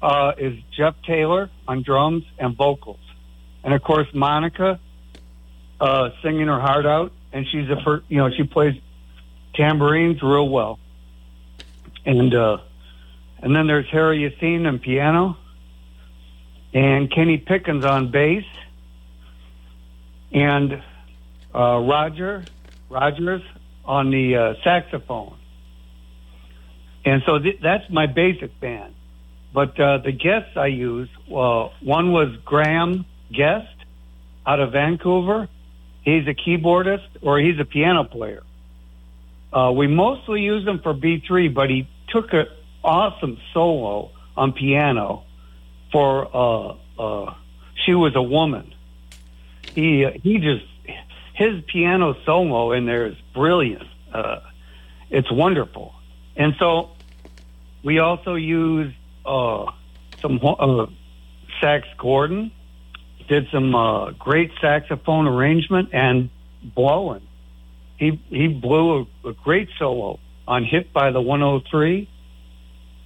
uh, 0.00 0.32
is 0.38 0.58
Jeff 0.76 0.94
Taylor 1.02 1.50
on 1.66 1.82
drums 1.82 2.24
and 2.38 2.56
vocals, 2.56 3.00
and 3.64 3.74
of 3.74 3.82
course 3.82 4.08
Monica 4.14 4.78
uh, 5.80 6.10
singing 6.22 6.46
her 6.46 6.60
heart 6.60 6.86
out, 6.86 7.12
and 7.32 7.46
she's 7.48 7.68
a 7.68 7.80
first, 7.82 8.04
you 8.08 8.18
know 8.18 8.30
she 8.30 8.44
plays 8.44 8.80
tambourines 9.54 10.22
real 10.22 10.48
well, 10.48 10.78
and 12.04 12.34
uh, 12.34 12.58
and 13.38 13.54
then 13.54 13.66
there's 13.66 13.88
Harry 13.90 14.18
Yassine 14.18 14.66
on 14.66 14.78
piano, 14.78 15.36
and 16.72 17.10
Kenny 17.10 17.38
Pickens 17.38 17.84
on 17.84 18.10
bass, 18.10 18.44
and 20.36 20.82
uh, 21.54 21.78
Roger 21.78 22.44
Rogers 22.90 23.42
on 23.84 24.10
the 24.10 24.36
uh, 24.36 24.54
saxophone. 24.62 25.36
And 27.04 27.22
so 27.24 27.38
th- 27.38 27.58
that's 27.62 27.88
my 27.90 28.06
basic 28.06 28.60
band. 28.60 28.94
But 29.54 29.80
uh, 29.80 29.98
the 29.98 30.12
guests 30.12 30.56
I 30.56 30.66
use, 30.66 31.08
well, 31.28 31.72
one 31.80 32.12
was 32.12 32.36
Graham 32.44 33.06
Guest 33.32 33.74
out 34.46 34.60
of 34.60 34.72
Vancouver. 34.72 35.48
He's 36.02 36.28
a 36.28 36.34
keyboardist 36.34 37.08
or 37.22 37.40
he's 37.40 37.58
a 37.58 37.64
piano 37.64 38.04
player. 38.04 38.42
Uh, 39.52 39.72
we 39.74 39.86
mostly 39.86 40.42
use 40.42 40.66
him 40.66 40.80
for 40.80 40.92
B3, 40.92 41.54
but 41.54 41.70
he 41.70 41.88
took 42.08 42.34
an 42.34 42.46
awesome 42.84 43.38
solo 43.54 44.10
on 44.36 44.52
piano 44.52 45.24
for 45.90 46.28
uh, 46.36 46.76
uh, 46.98 47.34
She 47.86 47.94
Was 47.94 48.14
a 48.14 48.22
Woman 48.22 48.74
he 49.76 50.06
he 50.22 50.38
just 50.38 50.64
his 51.34 51.62
piano 51.68 52.16
solo 52.24 52.72
in 52.72 52.86
there 52.86 53.06
is 53.06 53.14
brilliant. 53.32 53.86
uh, 54.12 54.40
it's 55.10 55.30
wonderful. 55.30 55.94
And 56.36 56.54
so 56.58 56.90
we 57.84 57.98
also 57.98 58.34
use 58.34 58.92
uh, 59.24 59.70
some 60.20 60.40
uh, 60.42 60.86
sax 61.60 61.86
Gordon, 61.98 62.50
did 63.28 63.48
some 63.52 63.74
uh, 63.74 64.10
great 64.12 64.50
saxophone 64.60 65.26
arrangement 65.28 65.90
and 65.92 66.30
blowing. 66.62 67.22
He 67.98 68.20
he 68.28 68.48
blew 68.48 69.06
a, 69.24 69.28
a 69.28 69.32
great 69.32 69.68
solo 69.78 70.18
on 70.48 70.64
"Hit 70.64 70.92
by 70.92 71.10
the 71.10 71.20
103," 71.20 72.08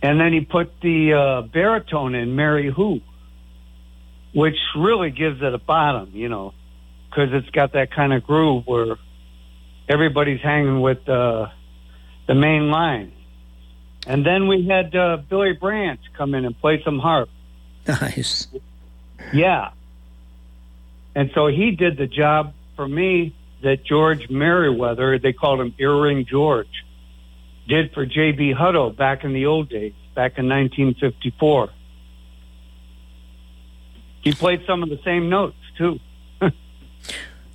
and 0.03 0.21
then 0.21 0.33
he 0.33 0.41
put 0.41 0.81
the 0.81 1.13
uh, 1.13 1.43
baritone 1.43 2.15
in 2.15 2.35
"Mary 2.35 2.71
Who," 2.71 3.01
which 4.35 4.59
really 4.77 5.11
gives 5.11 5.43
it 5.43 5.55
a 5.55 5.59
bottom, 5.59 6.11
you 6.15 6.29
know, 6.29 6.55
because 7.11 7.31
it's 7.33 7.51
got 7.51 7.73
that 7.73 7.93
kind 7.93 8.13
of 8.13 8.23
groove 8.23 8.67
where 8.67 8.97
everybody's 9.89 10.41
hanging 10.41 10.81
with 10.81 11.09
uh, 11.09 11.49
the 12.27 12.35
main 12.35 12.71
line. 12.71 13.13
And 14.07 14.25
then 14.25 14.47
we 14.47 14.67
had 14.67 14.95
uh, 14.95 15.19
Billy 15.29 15.53
Branch 15.53 16.01
come 16.17 16.35
in 16.35 16.45
and 16.45 16.59
play 16.59 16.83
some 16.85 16.99
harp. 16.99 17.29
Nice. 17.87 18.47
Yeah. 19.33 19.71
And 21.15 21.31
so 21.35 21.49
he 21.49 21.73
did 21.73 21.97
the 21.97 22.07
job 22.07 22.55
for 22.77 22.89
me 22.89 23.35
that 23.63 23.85
George 23.85 24.29
Mayweather, 24.29 25.21
they 25.21 25.33
called 25.33 25.61
him 25.61 25.75
Earring 25.79 26.25
George, 26.25 26.85
did 27.69 27.93
for 27.93 28.07
J.B. 28.07 28.55
Hutto 28.55 28.97
back 28.97 29.25
in 29.25 29.33
the 29.33 29.47
old 29.47 29.69
days, 29.69 29.93
back 30.15 30.39
in 30.39 30.49
1954. 30.49 31.71
He 34.23 34.33
played 34.33 34.63
some 34.67 34.83
of 34.83 34.89
the 34.89 35.01
same 35.05 35.29
notes, 35.29 35.57
too. 35.77 35.99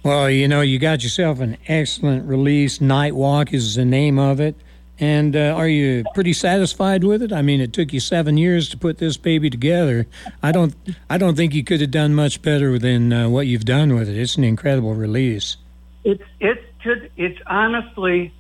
Well, 0.06 0.30
you 0.30 0.48
know, 0.48 0.62
you 0.62 0.78
got 0.78 1.02
yourself 1.02 1.40
an 1.40 1.58
excellent 1.68 2.28
release. 2.30 2.80
Night 2.80 3.16
Walk 3.16 3.52
is 3.56 3.74
the 3.74 3.84
name 3.84 4.20
of 4.20 4.40
it. 4.40 4.56
And 5.00 5.36
uh, 5.36 5.56
are 5.58 5.68
you 5.68 6.04
pretty 6.14 6.32
satisfied 6.32 7.04
with 7.04 7.24
it? 7.24 7.34
I 7.34 7.42
mean, 7.42 7.60
it 7.60 7.74
took 7.74 7.92
you 7.92 8.00
seven 8.00 8.38
years 8.38 8.70
to 8.70 8.78
put 8.78 9.00
this 9.00 9.18
baby 9.18 9.50
together. 9.50 10.06
I 10.44 10.52
don't, 10.52 10.76
I 11.10 11.18
don't 11.18 11.36
think 11.36 11.56
you 11.56 11.64
could 11.64 11.82
have 11.82 11.90
done 11.90 12.14
much 12.14 12.44
better 12.44 12.78
than 12.78 13.12
uh, 13.12 13.30
what 13.30 13.48
you've 13.48 13.66
done 13.66 13.96
with 13.96 14.08
it. 14.08 14.16
It's 14.16 14.38
an 14.38 14.44
incredible 14.44 14.94
release. 14.94 15.58
It's 16.04 16.24
it's 16.40 16.62
to 16.84 17.10
it's 17.18 17.40
honestly 17.48 18.32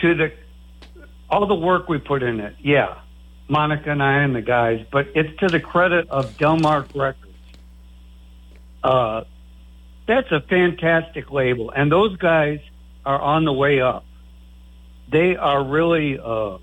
to 0.00 0.14
the 0.16 0.32
all 1.30 1.46
the 1.46 1.54
work 1.54 1.88
we 1.88 1.98
put 1.98 2.24
in 2.24 2.40
it. 2.40 2.56
Yeah, 2.58 2.98
Monica 3.48 3.92
and 3.92 4.02
I 4.02 4.24
and 4.24 4.34
the 4.34 4.42
guys, 4.42 4.84
but 4.90 5.06
it's 5.14 5.38
to 5.38 5.46
the 5.46 5.60
credit 5.60 6.10
of 6.10 6.36
Delmark 6.38 6.88
Records. 6.96 7.32
Uh, 8.82 9.22
that's 10.06 10.30
a 10.30 10.40
fantastic 10.40 11.30
label, 11.30 11.70
and 11.70 11.90
those 11.90 12.16
guys 12.16 12.60
are 13.04 13.20
on 13.20 13.44
the 13.44 13.52
way 13.52 13.80
up 13.80 14.04
they 15.12 15.36
are 15.36 15.62
really 15.62 16.18
uh, 16.18 16.58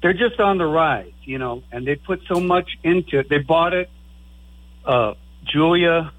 they're 0.00 0.14
just 0.14 0.40
on 0.40 0.58
the 0.58 0.64
rise, 0.64 1.12
you 1.24 1.38
know, 1.38 1.62
and 1.72 1.86
they 1.86 1.96
put 1.96 2.20
so 2.28 2.40
much 2.40 2.78
into 2.82 3.18
it. 3.18 3.28
They 3.28 3.38
bought 3.38 3.74
it. 3.74 3.90
Uh, 4.84 5.14
Julia 5.44 6.12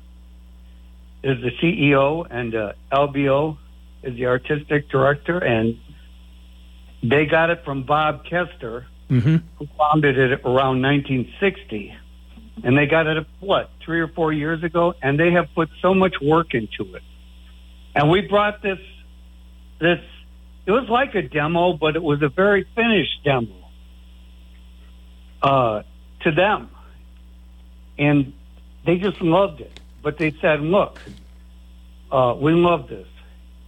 is 1.23 1.41
the 1.41 1.51
CEO, 1.61 2.27
and 2.29 2.53
uh, 2.53 2.73
Elbio 2.91 3.57
is 4.03 4.15
the 4.15 4.27
artistic 4.27 4.89
director, 4.89 5.39
and 5.39 5.79
they 7.01 7.25
got 7.25 7.49
it 7.49 7.63
from 7.63 7.83
Bob 7.83 8.25
Koester, 8.25 8.85
mm-hmm. 9.09 9.37
who 9.57 9.67
founded 9.77 10.17
it 10.17 10.41
around 10.43 10.81
1960. 10.81 11.95
And 12.63 12.77
they 12.77 12.85
got 12.85 13.05
it, 13.07 13.25
what, 13.39 13.69
three 13.83 13.99
or 13.99 14.07
four 14.07 14.31
years 14.31 14.63
ago? 14.63 14.93
And 15.01 15.19
they 15.19 15.31
have 15.31 15.53
put 15.53 15.69
so 15.81 15.93
much 15.93 16.15
work 16.21 16.53
into 16.53 16.95
it. 16.95 17.03
And 17.95 18.09
we 18.09 18.21
brought 18.21 18.61
this 18.61 18.79
this 19.79 19.99
it 20.65 20.71
was 20.71 20.89
like 20.89 21.13
a 21.15 21.21
demo, 21.21 21.73
but 21.73 21.95
it 21.95 22.03
was 22.03 22.21
a 22.21 22.29
very 22.29 22.65
finished 22.75 23.23
demo 23.23 23.53
uh, 25.41 25.83
to 26.21 26.31
them, 26.31 26.69
and 27.99 28.33
they 28.85 28.97
just 28.97 29.21
loved 29.21 29.61
it. 29.61 29.79
But 30.01 30.17
they 30.17 30.31
said, 30.41 30.61
"Look, 30.61 30.99
uh, 32.11 32.35
we 32.37 32.53
love 32.53 32.89
this. 32.89 33.07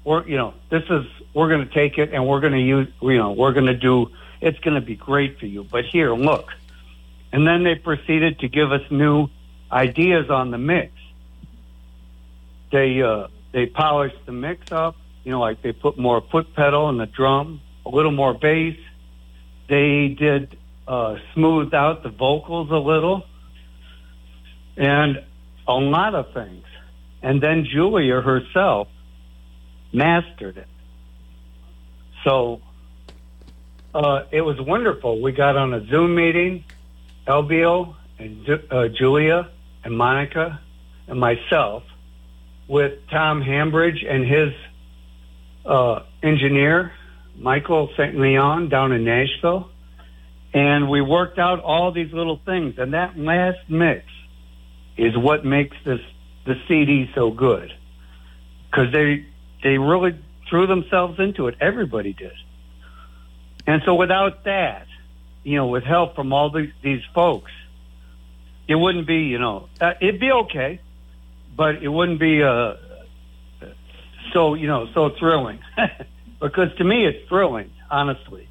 We're 0.03 0.27
you 0.27 0.37
know 0.37 0.53
this 0.69 0.83
is 0.89 1.05
we're 1.33 1.49
going 1.49 1.67
to 1.67 1.73
take 1.73 1.97
it 1.97 2.13
and 2.13 2.27
we're 2.27 2.39
going 2.39 2.53
to 2.53 2.61
use 2.61 2.87
you 3.01 3.17
know 3.17 3.33
we're 3.33 3.53
going 3.53 3.67
to 3.67 3.75
do 3.75 4.09
it's 4.41 4.59
going 4.59 4.75
to 4.75 4.81
be 4.81 4.95
great 4.95 5.39
for 5.39 5.45
you. 5.45 5.63
But 5.63 5.85
here, 5.85 6.13
look." 6.13 6.51
And 7.31 7.45
then 7.45 7.63
they 7.63 7.75
proceeded 7.75 8.39
to 8.39 8.47
give 8.47 8.71
us 8.71 8.81
new 8.89 9.29
ideas 9.71 10.29
on 10.29 10.51
the 10.51 10.57
mix. 10.57 10.93
They 12.71 13.01
uh, 13.01 13.27
they 13.51 13.65
polished 13.65 14.25
the 14.25 14.31
mix 14.31 14.71
up 14.71 14.95
you 15.27 15.33
know, 15.33 15.41
like 15.41 15.61
they 15.61 15.73
put 15.73 15.97
more 15.97 16.21
foot 16.21 16.53
pedal 16.55 16.87
in 16.87 16.95
the 16.95 17.05
drum, 17.05 17.59
a 17.85 17.89
little 17.89 18.13
more 18.13 18.33
bass. 18.33 18.77
They 19.67 20.07
did 20.07 20.57
uh, 20.87 21.17
out 21.73 22.03
the 22.03 22.13
vocals 22.17 22.71
a 22.71 22.77
little, 22.77 23.25
and 24.77 25.21
a 25.67 25.73
lot 25.73 26.15
of 26.15 26.31
things. 26.33 26.63
And 27.21 27.43
then 27.43 27.65
Julia 27.65 28.21
herself 28.21 28.87
mastered 29.91 30.55
it. 30.55 30.69
So 32.23 32.61
uh, 33.93 34.23
it 34.31 34.43
was 34.43 34.61
wonderful. 34.61 35.21
We 35.21 35.33
got 35.33 35.57
on 35.57 35.73
a 35.73 35.85
Zoom 35.87 36.15
meeting, 36.15 36.63
Elbio 37.27 37.95
and 38.17 38.49
uh, 38.71 38.87
Julia 38.87 39.49
and 39.83 39.97
Monica 39.97 40.59
and 41.07 41.19
myself 41.19 41.83
with 42.67 43.07
Tom 43.09 43.41
Hambridge 43.41 44.03
and 44.07 44.25
his 44.25 44.53
uh, 45.65 46.01
engineer, 46.23 46.93
Michael 47.37 47.89
St. 47.97 48.17
Leon, 48.17 48.69
down 48.69 48.91
in 48.91 49.03
Nashville. 49.03 49.69
And 50.53 50.89
we 50.89 51.01
worked 51.01 51.37
out 51.37 51.61
all 51.61 51.91
these 51.91 52.11
little 52.11 52.39
things. 52.45 52.75
And 52.77 52.93
that 52.93 53.17
last 53.17 53.59
mix 53.69 54.05
is 54.97 55.15
what 55.17 55.45
makes 55.45 55.75
this 55.85 55.99
the 56.45 56.55
CD 56.67 57.09
so 57.13 57.29
good. 57.29 57.71
Because 58.71 58.91
they, 58.93 59.25
they 59.63 59.77
really 59.77 60.17
threw 60.49 60.65
themselves 60.65 61.19
into 61.19 61.47
it. 61.47 61.55
Everybody 61.59 62.13
did. 62.13 62.31
And 63.65 63.81
so 63.85 63.95
without 63.95 64.45
that, 64.45 64.86
you 65.43 65.55
know, 65.55 65.67
with 65.67 65.83
help 65.83 66.15
from 66.15 66.33
all 66.33 66.49
these, 66.49 66.71
these 66.83 67.03
folks, 67.13 67.51
it 68.67 68.75
wouldn't 68.75 69.07
be, 69.07 69.23
you 69.23 69.39
know, 69.39 69.69
uh, 69.79 69.93
it'd 70.01 70.19
be 70.19 70.31
okay, 70.31 70.81
but 71.55 71.81
it 71.81 71.87
wouldn't 71.87 72.19
be 72.19 72.43
uh, 72.43 72.73
so 74.33 74.53
you 74.53 74.67
know 74.67 74.87
so 74.93 75.09
thrilling. 75.19 75.59
Because 76.39 76.69
to 76.77 76.83
me 76.83 77.03
it's 77.07 77.27
thrilling 77.27 77.71
honestly. 77.89 78.47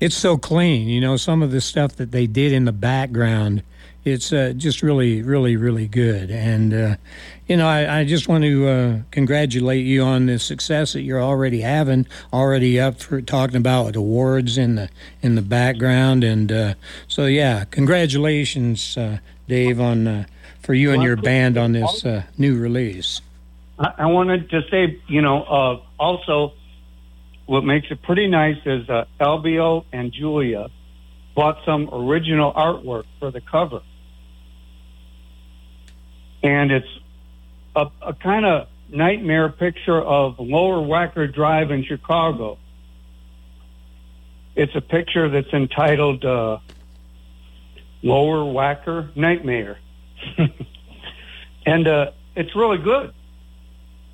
It's 0.00 0.16
so 0.16 0.38
clean 0.38 0.88
you 0.88 1.02
know 1.02 1.18
some 1.18 1.42
of 1.42 1.50
the 1.50 1.60
stuff 1.60 1.96
that 1.96 2.12
they 2.12 2.26
did 2.26 2.50
in 2.50 2.64
the 2.64 2.72
background 2.72 3.62
it's 4.10 4.32
uh, 4.32 4.52
just 4.56 4.82
really 4.82 5.22
really 5.22 5.56
really 5.56 5.88
good. 5.88 6.30
And 6.30 6.74
uh, 6.74 6.96
you 7.46 7.56
know 7.56 7.68
I, 7.68 8.00
I, 8.00 8.04
just 8.04 8.28
want 8.28 8.44
to 8.44 8.68
uh, 8.68 8.98
congratulate 9.10 9.84
you 9.86 10.02
on 10.02 10.26
the 10.26 10.38
success 10.38 10.92
that 10.92 11.02
you're 11.02 11.22
already 11.22 11.60
having 11.60 12.06
already 12.32 12.78
up 12.80 13.00
for 13.00 13.20
talking 13.20 13.56
about 13.56 13.96
awards 13.96 14.58
in 14.58 14.76
the 14.76 14.90
in 15.22 15.34
the 15.34 15.42
background. 15.42 16.24
And 16.24 16.50
uh, 16.50 16.74
so 17.06 17.26
yeah 17.26 17.64
congratulations 17.64 18.96
uh, 18.96 19.18
dave 19.46 19.80
on 19.80 20.06
uh, 20.06 20.24
for 20.60 20.74
you 20.74 20.92
and 20.92 21.02
your 21.02 21.16
band 21.16 21.56
on 21.56 21.72
this 21.72 22.04
new 22.36 22.58
release. 22.58 23.20
I, 23.78 23.94
I 23.98 24.06
wanted 24.06 24.50
to 24.50 24.62
say, 24.70 25.00
you 25.06 25.22
know, 25.22 25.42
uh, 25.42 25.80
also 25.98 26.52
what 27.46 27.64
makes 27.64 27.90
it 27.90 28.02
pretty 28.02 28.26
nice 28.26 28.58
is 28.66 28.88
uh, 28.90 29.06
Elbio 29.18 29.84
and 29.92 30.12
Julia 30.12 30.68
bought 31.34 31.64
some 31.64 31.88
original 31.92 32.52
artwork 32.52 33.04
for 33.18 33.30
the 33.30 33.40
cover. 33.40 33.80
And 36.42 36.70
it's 36.70 36.88
a, 37.74 37.86
a 38.02 38.14
kind 38.14 38.46
of 38.46 38.68
nightmare 38.88 39.48
picture 39.48 40.00
of 40.00 40.38
Lower 40.38 40.78
Wacker 40.78 41.32
Drive 41.32 41.70
in 41.70 41.84
Chicago. 41.84 42.58
It's 44.54 44.74
a 44.74 44.80
picture 44.80 45.28
that's 45.28 45.52
entitled 45.52 46.24
uh, 46.24 46.58
Lower 48.02 48.44
Wacker 48.44 49.14
Nightmare. 49.16 49.78
and 51.66 51.86
uh, 51.86 52.10
it's 52.34 52.54
really 52.56 52.78
good 52.78 53.12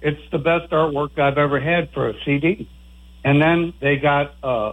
it's 0.05 0.21
the 0.31 0.39
best 0.39 0.71
artwork 0.71 1.19
I've 1.19 1.39
ever 1.39 1.59
had 1.59 1.91
for 1.93 2.11
a 2.11 2.15
CD. 2.25 2.69
And 3.25 3.41
then 3.41 3.73
they 3.81 3.97
got 3.97 4.35
uh, 4.43 4.73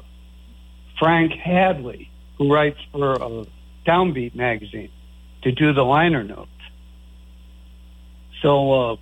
Frank 0.99 1.31
Hadley, 1.31 2.11
who 2.37 2.53
writes 2.53 2.79
for 2.91 3.13
uh, 3.13 3.45
Downbeat 3.87 4.35
magazine, 4.35 4.91
to 5.43 5.53
do 5.53 5.71
the 5.71 5.83
liner 5.83 6.23
notes. 6.23 6.50
So, 8.41 8.71
uh, 8.71 8.95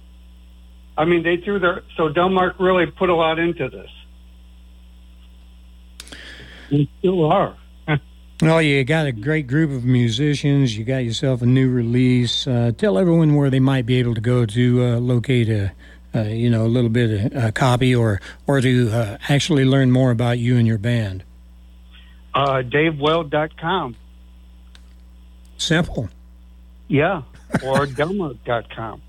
I 0.98 1.06
mean, 1.06 1.24
they 1.24 1.38
threw 1.38 1.60
their 1.60 1.84
so 1.96 2.10
Delmark 2.10 2.60
really 2.60 2.86
put 2.86 3.10
a 3.10 3.16
lot 3.16 3.40
into 3.40 3.70
this. 3.70 3.90
They 6.70 6.90
still 7.00 7.26
are. 7.32 7.56
Well, 8.42 8.62
you 8.62 8.86
got 8.86 9.06
a 9.06 9.12
great 9.12 9.48
group 9.48 9.70
of 9.70 9.84
musicians. 9.84 10.78
You 10.78 10.86
got 10.86 11.00
yourself 11.00 11.42
a 11.42 11.46
new 11.46 11.70
release. 11.70 12.48
Uh, 12.48 12.72
tell 12.78 12.98
everyone 12.98 13.36
where 13.36 13.50
they 13.50 13.60
might 13.60 13.86
be 13.86 13.96
able 13.96 14.16
to 14.16 14.22
go 14.22 14.46
to 14.46 14.82
uh, 14.82 14.98
locate 15.00 15.50
a, 15.50 15.74
uh, 16.16 16.22
you 16.22 16.50
know, 16.50 16.66
a 16.66 16.72
little 16.72 16.90
bit 16.90 17.34
of 17.34 17.44
a 17.44 17.52
copy 17.52 17.94
or 17.94 18.22
or 18.48 18.62
to 18.62 18.90
uh, 18.92 19.18
actually 19.28 19.66
learn 19.66 19.92
more 19.92 20.10
about 20.10 20.40
you 20.40 20.56
and 20.56 20.66
your 20.66 20.78
band? 20.78 21.26
Uh, 22.34 22.62
DaveWeld.com. 22.64 23.98
Simple. 25.58 26.08
Yeah, 26.88 27.24
or 27.62 27.86
Delmo.com. 27.98 29.02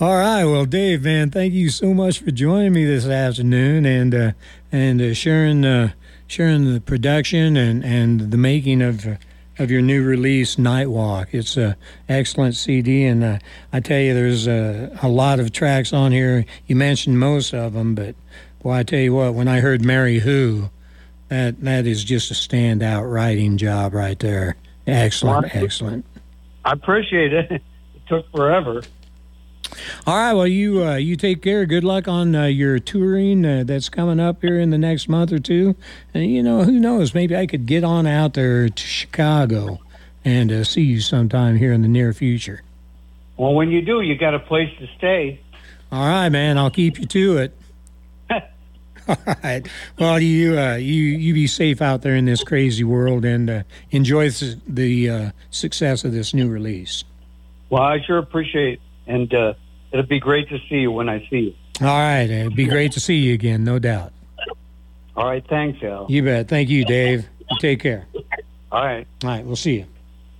All 0.00 0.16
right, 0.16 0.44
well, 0.44 0.64
Dave, 0.64 1.04
man, 1.04 1.30
thank 1.30 1.52
you 1.52 1.70
so 1.70 1.94
much 1.94 2.18
for 2.18 2.32
joining 2.32 2.72
me 2.72 2.84
this 2.84 3.06
afternoon 3.06 3.86
and 3.86 4.14
uh, 4.14 4.32
and 4.72 5.00
uh, 5.00 5.14
sharing 5.14 5.64
uh, 5.64 5.92
sharing 6.26 6.72
the 6.72 6.80
production 6.80 7.56
and, 7.56 7.84
and 7.84 8.32
the 8.32 8.36
making 8.36 8.82
of 8.82 9.06
uh, 9.06 9.14
of 9.58 9.70
your 9.70 9.82
new 9.82 10.02
release, 10.02 10.56
Nightwalk. 10.56 11.28
It's 11.32 11.56
a 11.56 11.76
excellent 12.08 12.56
CD, 12.56 13.04
and 13.04 13.22
uh, 13.22 13.38
I 13.72 13.80
tell 13.80 14.00
you, 14.00 14.12
there's 14.14 14.48
a, 14.48 14.98
a 15.02 15.08
lot 15.08 15.38
of 15.38 15.52
tracks 15.52 15.92
on 15.92 16.10
here. 16.10 16.46
You 16.66 16.74
mentioned 16.74 17.20
most 17.20 17.54
of 17.54 17.74
them, 17.74 17.94
but 17.94 18.16
boy, 18.60 18.72
I 18.72 18.82
tell 18.82 18.98
you 18.98 19.14
what, 19.14 19.34
when 19.34 19.46
I 19.46 19.60
heard 19.60 19.84
"Mary 19.84 20.18
Who," 20.18 20.70
that 21.28 21.60
that 21.60 21.86
is 21.86 22.02
just 22.02 22.30
a 22.30 22.34
standout 22.34 23.08
writing 23.08 23.56
job 23.56 23.94
right 23.94 24.18
there. 24.18 24.56
Excellent, 24.86 25.54
Well, 25.54 25.64
excellent. 25.64 26.06
I 26.64 26.72
appreciate 26.72 27.32
it. 27.32 27.62
It 27.94 28.08
took 28.08 28.30
forever. 28.32 28.82
All 30.06 30.16
right. 30.16 30.32
Well, 30.32 30.46
you 30.46 30.84
uh, 30.84 30.96
you 30.96 31.16
take 31.16 31.42
care. 31.42 31.66
Good 31.66 31.84
luck 31.84 32.08
on 32.08 32.34
uh, 32.34 32.44
your 32.44 32.78
touring 32.78 33.44
uh, 33.44 33.64
that's 33.64 33.88
coming 33.88 34.20
up 34.20 34.42
here 34.42 34.58
in 34.58 34.70
the 34.70 34.78
next 34.78 35.08
month 35.08 35.32
or 35.32 35.38
two. 35.38 35.76
And 36.14 36.30
you 36.30 36.42
know, 36.42 36.64
who 36.64 36.78
knows? 36.78 37.14
Maybe 37.14 37.36
I 37.36 37.46
could 37.46 37.66
get 37.66 37.84
on 37.84 38.06
out 38.06 38.34
there 38.34 38.68
to 38.68 38.82
Chicago 38.82 39.80
and 40.24 40.52
uh, 40.52 40.64
see 40.64 40.82
you 40.82 41.00
sometime 41.00 41.56
here 41.56 41.72
in 41.72 41.82
the 41.82 41.88
near 41.88 42.12
future. 42.12 42.62
Well, 43.36 43.54
when 43.54 43.70
you 43.70 43.82
do, 43.82 44.00
you 44.00 44.16
got 44.16 44.34
a 44.34 44.38
place 44.38 44.70
to 44.78 44.86
stay. 44.98 45.40
All 45.90 46.06
right, 46.06 46.28
man. 46.28 46.58
I'll 46.58 46.70
keep 46.70 46.98
you 46.98 47.06
to 47.06 47.38
it. 47.38 47.56
All 49.08 49.16
right. 49.42 49.66
Well, 49.98 50.20
you 50.20 50.58
uh, 50.58 50.76
you 50.76 51.02
you 51.02 51.34
be 51.34 51.46
safe 51.46 51.82
out 51.82 52.02
there 52.02 52.14
in 52.14 52.24
this 52.24 52.44
crazy 52.44 52.84
world 52.84 53.24
and 53.24 53.50
uh, 53.50 53.62
enjoy 53.90 54.30
the, 54.30 54.60
the 54.66 55.10
uh, 55.10 55.30
success 55.50 56.04
of 56.04 56.12
this 56.12 56.32
new 56.32 56.48
release. 56.48 57.04
Well, 57.68 57.82
I 57.82 58.00
sure 58.02 58.18
appreciate, 58.18 58.80
and 59.12 59.32
uh, 59.34 59.54
it'll 59.92 60.06
be 60.06 60.20
great 60.20 60.48
to 60.48 60.58
see 60.68 60.76
you 60.76 60.90
when 60.90 61.08
I 61.08 61.26
see 61.28 61.36
you. 61.36 61.54
All 61.80 61.86
right. 61.86 62.28
It'd 62.30 62.56
be 62.56 62.64
great 62.64 62.92
to 62.92 63.00
see 63.00 63.16
you 63.16 63.34
again, 63.34 63.62
no 63.62 63.78
doubt. 63.78 64.12
All 65.14 65.26
right, 65.26 65.44
thanks, 65.46 65.82
Al. 65.82 66.06
You 66.08 66.22
bet. 66.22 66.48
Thank 66.48 66.70
you, 66.70 66.86
Dave. 66.86 67.28
You 67.50 67.56
take 67.60 67.80
care. 67.80 68.06
All 68.70 68.82
right. 68.82 69.06
All 69.22 69.30
right. 69.30 69.44
We'll 69.44 69.56
see 69.56 69.76
you. 69.76 69.86